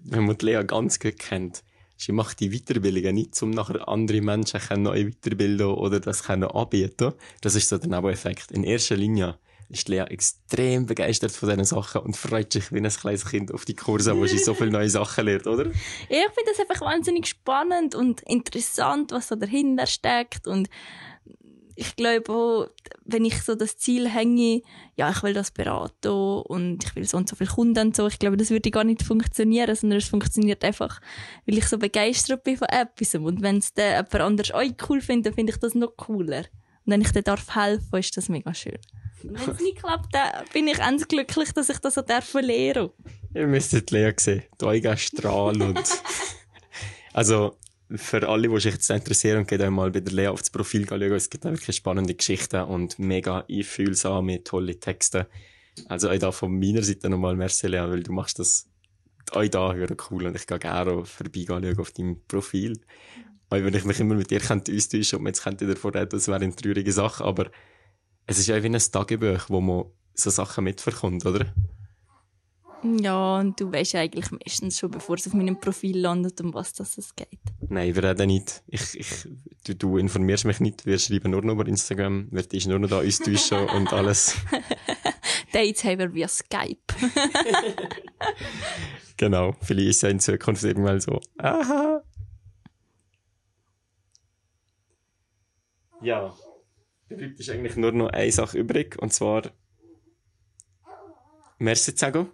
[0.00, 1.62] wenn man die Lea ganz gut kennt,
[2.04, 6.44] sie macht die Weiterbildungen nicht, um nachher andere Menschen können neu weiterbilden oder das können
[6.44, 7.12] anbieten.
[7.40, 8.50] Das ist so der Nebeneffekt.
[8.50, 9.38] In erster Linie
[9.68, 13.64] ist Lea extrem begeistert von diesen Sachen und freut sich wie ein kleines Kind auf
[13.64, 15.66] die Kurse, wo sie so viele neue Sachen lernt, oder?
[15.66, 15.70] Ja,
[16.26, 20.68] ich finde das einfach wahnsinnig spannend und interessant, was da dahinter steckt und
[21.76, 22.66] ich glaube auch,
[23.04, 24.62] wenn ich so das Ziel hänge,
[24.96, 28.06] ja, ich will das beraten und ich will so und so viele Kunden und so,
[28.06, 31.00] ich glaube, das würde gar nicht funktionieren, sondern es funktioniert einfach,
[31.46, 33.14] weil ich so begeistert bin von etwas.
[33.14, 36.44] Und wenn es dann jemand anders auch cool findet, dann finde ich das noch cooler.
[36.84, 38.78] Und wenn ich dann darf helfen, ist das mega schön.
[39.22, 42.34] Und wenn es nicht klappt, dann bin ich ganz glücklich, dass ich das so darf
[42.34, 42.90] lernen.
[43.34, 44.42] Ihr müsstet Lea sehen.
[44.60, 45.82] Die Augen strahlen und,
[47.12, 47.56] also,
[47.96, 51.02] für alle, die sich jetzt interessieren, geht einmal bei der Lea auf das Profil schauen.
[51.02, 55.28] Es gibt wirklich spannende Geschichten und mega einfühlsame, tolle Texte.
[55.86, 58.68] Also auch da von meiner Seite nochmal merci, Lea, weil du machst das
[59.30, 62.80] auch da wieder cool und ich gehe gerne vorbeigehen auf deinem Profil.
[63.48, 66.10] Auch wenn ich mich immer mit dir könnte austauschen und jetzt könnte ich davon reden,
[66.10, 67.50] das wäre eine traurige Sache, aber
[68.26, 69.84] es ist ja wie ein Tagebuch, wo man
[70.14, 71.52] so Sachen mitverkommt, oder?
[72.84, 76.72] Ja, und du weißt eigentlich meistens schon, bevor es auf meinem Profil landet, um was
[76.72, 77.38] das es geht.
[77.68, 78.64] Nein, wir reden nicht.
[78.66, 79.28] Ich, ich,
[79.64, 80.84] du, du informierst mich nicht.
[80.84, 82.26] Wir schreiben nur noch über Instagram.
[82.32, 84.36] Wir ist nur noch da uns täuschen und alles.
[85.52, 86.76] Dates haben wir via Skype.
[89.16, 89.54] genau.
[89.60, 91.20] Vielleicht ist es ja in Zukunft irgendwann so.
[91.38, 92.02] Aha.
[96.02, 96.34] Ja.
[97.08, 99.00] Da bleibt eigentlich nur noch eine Sache übrig.
[99.00, 99.52] Und zwar,
[101.58, 102.28] merci sagen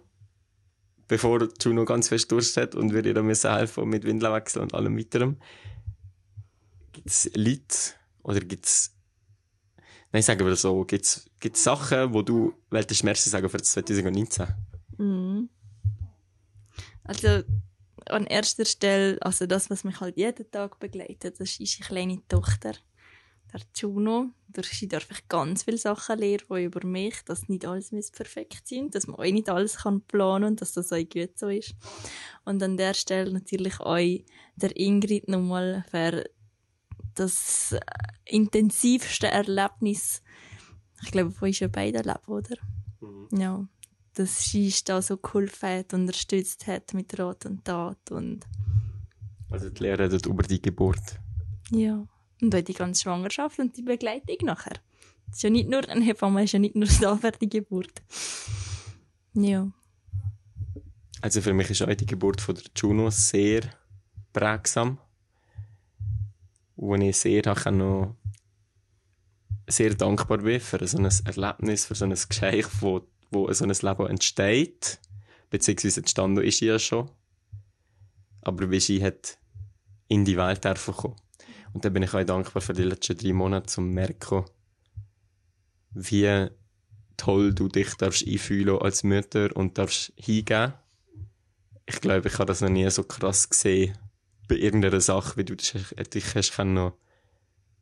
[1.09, 4.97] bevor Juno ganz fest Durst hat und wir ihr müssen helfen mit Windelwechsel und allem
[4.97, 5.35] weiterem.
[6.93, 7.77] Gibt es Leute
[8.23, 8.95] oder gibt es
[10.11, 14.47] Nein, sagen wir so, gibt es Sachen, wo du willst Merci sagen für 2019?
[14.97, 15.49] Mhm.
[17.03, 17.43] Also,
[18.07, 22.27] an erster Stelle, also das, was mich halt jeden Tag begleitet, das ist unsere kleine
[22.27, 22.73] Tochter
[23.53, 24.31] der Juno.
[24.51, 29.05] Durch darf ich ganz viele Sachen lernen über mich, dass nicht alles perfekt sind, dass
[29.05, 31.75] man auch nicht alles kann planen und dass das auch gut so ist.
[32.45, 33.97] Und an der Stelle natürlich auch
[34.55, 36.25] der Ingrid nochmal für
[37.13, 37.75] das
[38.25, 40.23] intensivste Erlebnis,
[41.03, 42.55] ich glaube, von uns ja beide erlebt, oder?
[43.01, 43.27] Mhm.
[43.37, 43.67] Ja.
[44.15, 48.45] Dass sie da so geholfen hat, unterstützt hat mit Rat und Tat und...
[49.51, 51.19] Also die Lehre über die Geburt.
[51.71, 52.07] Ja.
[52.41, 54.79] Und auch die ganze Schwangerschaft und die Begleitung nachher.
[55.27, 58.01] Das ist ja nicht nur ein Hebamme, ist ja nicht nur da für die Geburt.
[59.33, 59.71] Ja.
[61.21, 63.61] Also für mich ist auch die Geburt von der Juno sehr
[64.33, 64.97] prägsam.
[66.75, 68.15] Wo ich sehr auch noch
[69.67, 73.69] sehr dankbar bin für so ein Erlebnis, für so ein Geschenk, wo, wo so ein
[73.69, 74.99] Leben entsteht.
[75.49, 77.09] Beziehungsweise entstanden ist ja schon.
[78.41, 79.37] Aber wie sie hat
[80.07, 81.15] in die Welt kommen.
[81.73, 84.45] Und dann bin ich auch dankbar für die letzten drei Monate, zu merken,
[85.91, 86.49] wie
[87.17, 90.73] toll du dich darfst einfühlen als Mutter und darfst hingeben.
[91.85, 93.97] Ich glaube, ich habe das noch nie so krass gesehen
[94.47, 95.73] bei irgendeiner Sache, wie du dich,
[96.13, 96.97] dich hast können noch,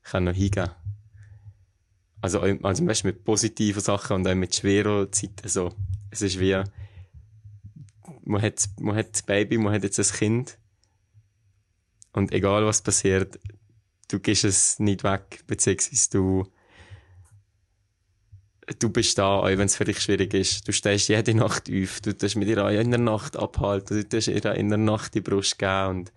[0.04, 0.72] können hingeben.
[2.20, 5.74] Also, also weißt, mit positiven Sachen und auch mit schweren Zeiten so.
[6.10, 6.62] Es ist wie,
[8.24, 10.58] man hat, man hat das Baby, man hat jetzt ein Kind.
[12.12, 13.40] Und egal was passiert,
[14.08, 16.48] du gehst es nicht weg, beziehungsweise du,
[18.80, 20.68] du bist da, auch wenn es für dich schwierig ist.
[20.68, 24.08] Du stehst jede Nacht auf, du tust mit ihr auch in der Nacht abhalten, du
[24.08, 26.14] tust ihr in der Nacht die Brust geben und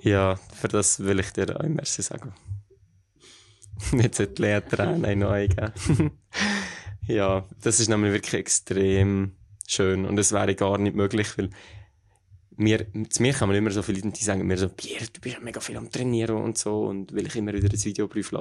[0.00, 2.34] ja, für das will ich dir auch merci sagen.
[3.92, 5.72] Jetzt hat Lea Tränen eingeben.
[7.06, 9.36] ja, das ist nämlich wirklich extrem
[9.66, 11.50] schön und es wäre gar nicht möglich, weil
[12.56, 15.36] mir, zu mir man immer so viele Leute, die sagen mir so, Pierre, du bist
[15.36, 18.38] ja mega viel am Trainieren und so, und will ich immer wieder ein Video prüfen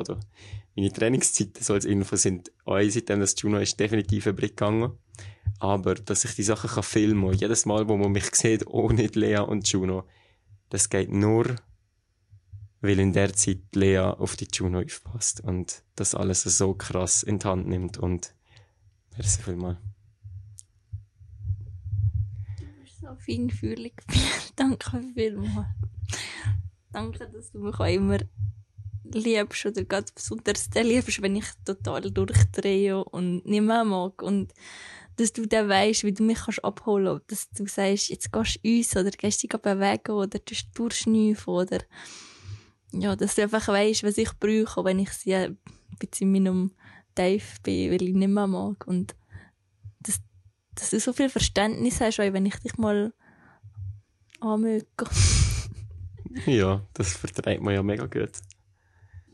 [0.76, 4.91] Meine Trainingszeiten, so als Info, sind auch seitdem das Juno ist definitiv gegangen.
[5.59, 9.07] Aber, dass ich die Sachen kann filmen kann, jedes Mal, wo man mich sieht, ohne
[9.07, 10.03] Lea und Juno,
[10.70, 11.55] das geht nur,
[12.82, 17.39] weil in der Zeit Lea auf die Juno aufpasst und das alles so krass in
[17.39, 18.34] die Hand nimmt und
[19.16, 19.78] merci vielmals.
[23.03, 24.22] so feinfühlig bin.
[24.55, 25.68] Danke vielmals.
[26.91, 28.20] Danke, dass du mich auch immer
[29.03, 34.22] liebst oder ganz besonders liebst, wenn ich total durchdrehe und nicht mehr mag.
[34.22, 34.53] Und
[35.18, 37.32] dass du dann weißt, wie du mich kannst abholen kannst.
[37.32, 41.80] Dass du sagst, jetzt gehst du uns oder gehst dich bewegen oder du durchschnüffeln oder
[42.91, 45.57] ja, dass du einfach weißt, was ich brauche, wenn ich sie ein
[45.99, 46.72] bisschen in meinem
[47.16, 48.86] Tief bin, weil ich nicht mehr mag.
[48.88, 49.16] Und
[50.76, 53.13] dass du so viel Verständnis hast, auch wenn ich dich mal
[54.39, 54.86] anmöge.
[56.45, 58.32] ja, das verträgt man ja mega gut.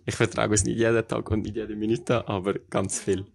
[0.06, 3.26] Ich vertrage es nicht jeden Tag und nicht jede Minute, aber ganz viel.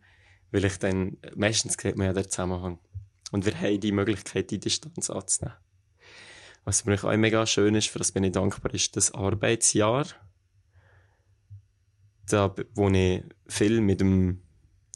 [0.51, 2.79] Weil ich dann, meistens sieht man ja den Zusammenhang.
[3.33, 5.57] Und wir haben die Möglichkeit, die Distanz anzunehmen.
[6.65, 10.07] Was für mich auch mega schön ist, für das bin ich dankbar, ist das Arbeitsjahr.
[12.27, 14.43] da, wo ich viel mit dem,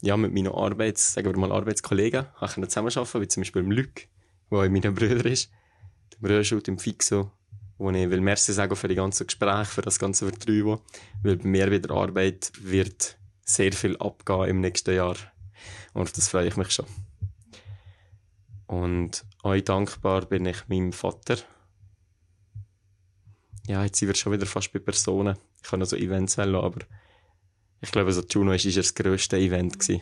[0.01, 3.77] ja, mit meinen Arbeits, sagen wir mal Arbeitskollegen, habe ich zusammenarbeiten, wie zum Beispiel mit
[3.77, 4.07] Luc,
[4.51, 5.51] der in meinen Brüder ist,
[6.13, 7.31] dem Röschut, dem Fixo,
[7.77, 10.79] wo ich will Merci sagen für die ganzen Gespräche, für das ganze Vertrauen,
[11.23, 15.15] weil bei mir wieder Arbeit wird sehr viel abgehen im nächsten Jahr.
[15.93, 16.85] Und das freue ich mich schon.
[18.67, 21.37] Und euch dankbar bin ich meinem Vater.
[23.67, 25.37] Ja, jetzt sind wir schon wieder fast bei Personen.
[25.63, 26.81] Ich kann noch so Events wählen, aber
[27.81, 30.01] ich glaube, so Juno ist, ist das grösste Event gewesen.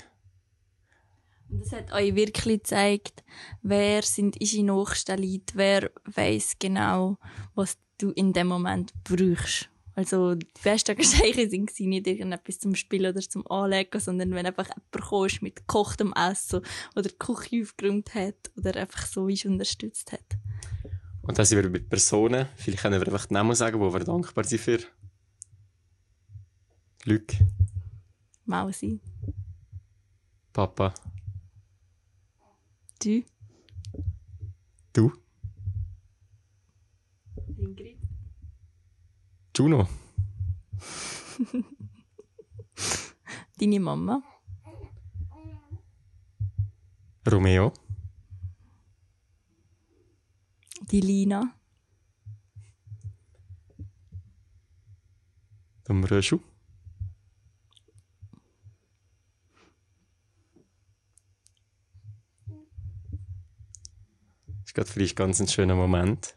[1.50, 3.24] Und das hat euch wirklich gezeigt,
[3.62, 7.18] wer sind unsere nächsten Leute, wer weiß genau,
[7.56, 9.70] was du in dem Moment brauchst.
[9.96, 14.68] Also, die besten Geschenke sind nicht irgendetwas zum Spielen oder zum Anlegen, sondern wenn einfach
[14.68, 16.62] jemand kommst mit gekochtem Essen
[16.96, 20.38] oder die Küche aufgeräumt hat oder einfach so wie unterstützt hat.
[21.24, 22.48] Und da sind wir bei Personen.
[22.58, 24.80] Vielleicht können wir einfach den Namen sagen, wo wir dankbar sind für.
[27.08, 27.38] Luc.
[28.46, 29.00] Mausi.
[30.52, 30.94] Papa.
[33.00, 33.24] Du.
[34.92, 35.14] Du.
[37.58, 37.98] Ingrid.
[39.56, 39.88] Juno.
[43.58, 44.22] Deine Mama.
[47.26, 47.72] Romeo.
[50.92, 51.56] Die Lina.
[55.88, 56.42] Dem Röschu.
[64.78, 66.36] Gerade dich ganz ein schöner Moment.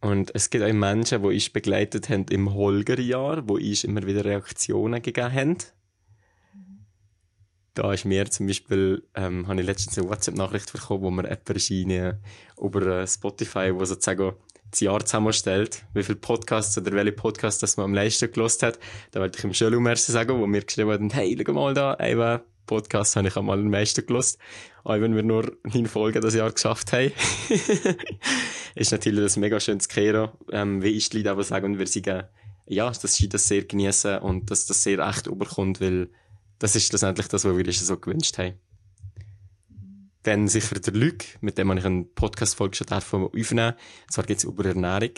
[0.00, 4.24] Und es gibt auch Menschen, die uns begleitet haben im Holgerjahr, wo uns immer wieder
[4.24, 5.56] Reaktionen gegeben haben.
[7.74, 11.50] Da ist mir zum Beispiel, ähm, habe ich letztens eine WhatsApp-Nachricht bekommen, wo mir jemand
[11.50, 12.20] erscheint
[12.58, 14.34] über Spotify, wo sozusagen
[14.70, 18.78] das Jahr zusammenstellt, wie viele Podcasts oder welche Podcasts das man am meisten gelost hat.
[19.10, 22.40] Da wollte ich schon Merci sagen, wo mir geschrieben haben, hey, schau mal da, eben,
[22.66, 24.38] Podcast habe ich am meisten gelost.
[24.84, 27.12] Auch wenn wir nur neun Folgen das Jahr geschafft haben.
[28.74, 31.86] ist natürlich das mega schön zu kehren, ähm, wie ich die Leute aber sagen, wir
[31.86, 32.24] sagen,
[32.66, 36.08] ja, dass sie das sehr genießen und dass das sehr echt überkommt, weil
[36.58, 38.54] das ist schlussendlich das, was wir uns so gewünscht haben.
[40.22, 43.72] Dann sicher der Luc, mit dem habe ich eine Podcast-Folge schon aufnehmen.
[43.72, 45.12] Und zwar geht es über Ernährung.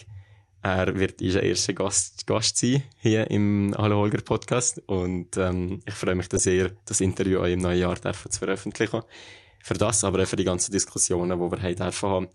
[0.64, 5.94] Er wird unser erster Gast, Gast sein hier im Hallo Holger Podcast und ähm, ich
[5.94, 9.02] freue mich sehr, das Interview auch im neuen Jahr dürfen zu veröffentlichen.
[9.60, 12.28] Für das, aber auch für die ganzen Diskussionen, die wir haben dürfen haben,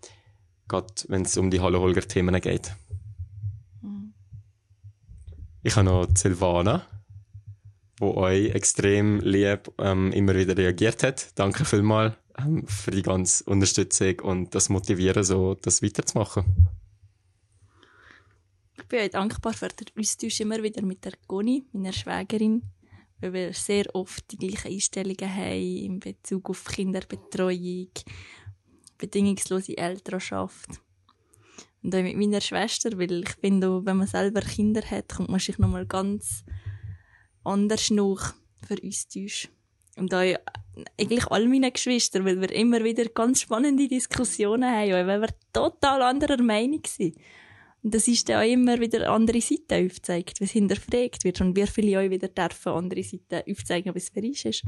[0.68, 2.70] gerade wenn es um die Hallo Holger Themen geht.
[3.80, 4.12] Mhm.
[5.62, 6.86] Ich habe noch Silvana,
[7.98, 11.30] wo euch extrem lieb ähm, immer wieder reagiert hat.
[11.38, 16.68] Danke vielmals ähm, für die ganze Unterstützung und das Motivieren, so das weiterzumachen
[18.88, 22.62] bin euch dankbar für den Austausch immer wieder mit der Goni, meiner Schwägerin,
[23.20, 27.90] weil wir sehr oft die gleichen Einstellungen haben in Bezug auf Kinderbetreuung,
[28.96, 30.68] bedingungslose Elternschaft.
[31.82, 35.40] Und auch mit meiner Schwester, weil ich finde, wenn man selber Kinder hat, kommt man
[35.40, 36.44] sich nochmal ganz
[37.44, 38.34] anders noch
[38.66, 39.48] für Austausch.
[39.96, 40.34] Und auch
[40.98, 46.02] eigentlich all meine Geschwister, weil wir immer wieder ganz spannende Diskussionen haben, weil wir total
[46.02, 47.16] anderer Meinung sind.
[47.82, 51.66] Und das ist dann auch immer wieder andere Seite aufgezeigt, was hinterfragt wird und wie
[51.66, 54.64] viele euch wieder dürfen andere Seiten aufzeigen, was für uns ist.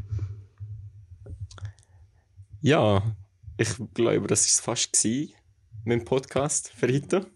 [2.61, 3.16] Ja,
[3.56, 5.34] ich glaube, das war es fast gewesen,
[5.84, 7.26] mit dem Podcast für heute.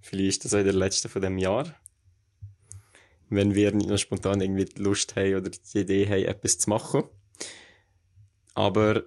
[0.00, 1.74] Vielleicht ist das auch der letzte von dem Jahr.
[3.28, 6.70] Wenn wir nicht noch spontan irgendwie die Lust haben oder die Idee haben, etwas zu
[6.70, 7.04] machen.
[8.54, 9.04] Aber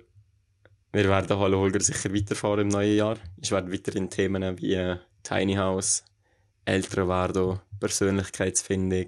[0.91, 3.17] wir werden Hallo Holger sicher weiterfahren im neuen Jahr.
[3.37, 6.03] Ich werde weiterhin Themen wie Tiny House,
[6.65, 9.07] ältere werden, Persönlichkeitsfindung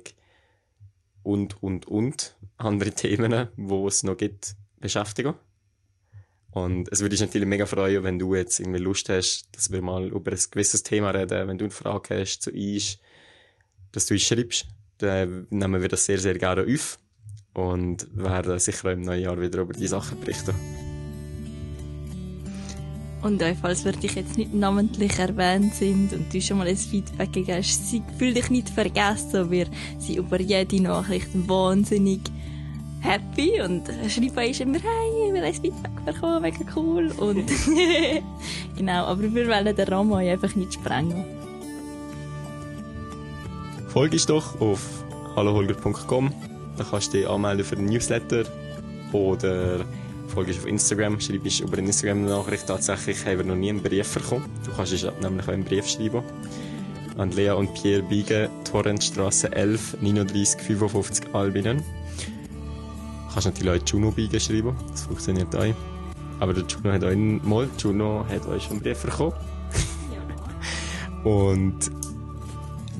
[1.24, 5.36] und, und, und andere Themen, wo es noch gibt, beschäftigen.
[6.51, 9.82] Und es würde mich natürlich mega freuen, wenn du jetzt irgendwie Lust hast, dass wir
[9.82, 12.99] mal über ein gewisses Thema reden, wenn du eine Frage hast zu uns,
[13.93, 16.99] dass du uns schreibst, dann nehmen wir das sehr, sehr gerne auf
[17.53, 20.91] und werden sicher im neuen Jahr wieder über die Sachen berichten.
[23.22, 26.76] Und auch falls wir dich jetzt nicht namentlich erwähnt sind und du schon mal ein
[26.76, 27.82] Feedback gegeben hast,
[28.18, 29.52] fühl dich nicht vergessen.
[29.52, 29.68] Wir
[30.00, 32.22] sind über jede Nachricht wahnsinnig
[33.02, 37.12] happy und schreiben uns immer, hey, wir haben ein Feedback bekommen, mega cool.
[37.18, 37.52] Und
[38.78, 41.24] genau, aber wir wollen den Rahmen einfach nicht sprengen.
[43.88, 45.04] Folge uns doch auf
[45.36, 46.34] halloholger.com.
[46.78, 48.46] Da kannst du dich anmelden für den Newsletter
[49.12, 49.86] oder
[50.32, 52.68] folgst auf Instagram, schreibst über eine Instagram-Nachricht.
[52.68, 54.46] Tatsächlich haben wir noch nie einen Brief bekommen.
[54.66, 56.24] Du kannst uns nämlich auch einen Brief schreiben.
[57.18, 61.84] an Lea und Pierre Biegen, Torrentstrasse 11, 39 55 Albinen.
[63.32, 65.74] Kannst natürlich auch Juno Biegen schreiben, das funktioniert auch.
[66.40, 69.34] Aber der Juno hat euch mal, Juno hat euch schon einen Brief bekommen.
[71.26, 71.92] und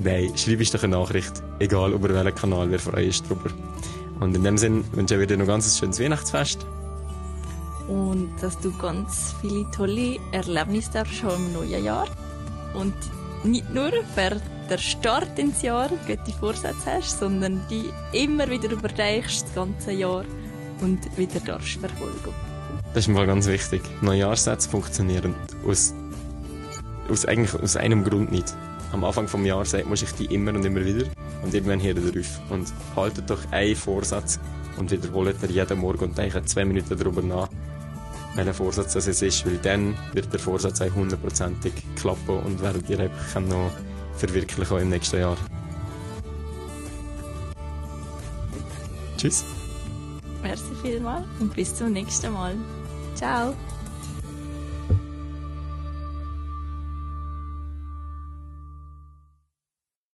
[0.02, 3.50] nein, schreib uns doch eine Nachricht, egal über welchen Kanal, wer freut ist drüber.
[4.20, 6.66] Und in dem Sinn wünsche ich dir noch ganz ein schönes Weihnachtsfest.
[8.42, 12.08] Dass du ganz viele tolle Erlebnisse darfst haben im neuen Jahr.
[12.74, 12.92] Und
[13.44, 19.42] nicht nur für den Start ins Jahr gute Vorsätze hast, sondern die immer wieder überdenkst
[19.44, 20.24] das ganze Jahr
[20.80, 22.34] und wieder darfst verfolgen.
[22.94, 23.80] Das ist mir ganz wichtig.
[24.00, 25.34] Neujahrssätze funktionieren
[25.66, 25.94] aus,
[27.08, 28.54] aus, eigentlich aus einem Grund nicht.
[28.92, 31.06] Am Anfang vom Jahr sagt man sich die immer und immer wieder
[31.42, 32.40] und irgendwann hört er auf.
[32.50, 34.38] Und haltet doch einen Vorsatz
[34.78, 37.48] und wiederholt er jeden Morgen und denkt zwei Minuten darüber nach,
[38.34, 43.00] welcher Vorsatz das ist, weil dann wird der Vorsatz auch hundertprozentig klappen und werdet ihr
[43.00, 43.70] einfach noch
[44.16, 45.36] verwirklichen im nächsten Jahr.
[49.16, 49.44] Tschüss.
[50.42, 52.56] Merci vielmals und bis zum nächsten Mal.
[53.14, 53.54] Ciao.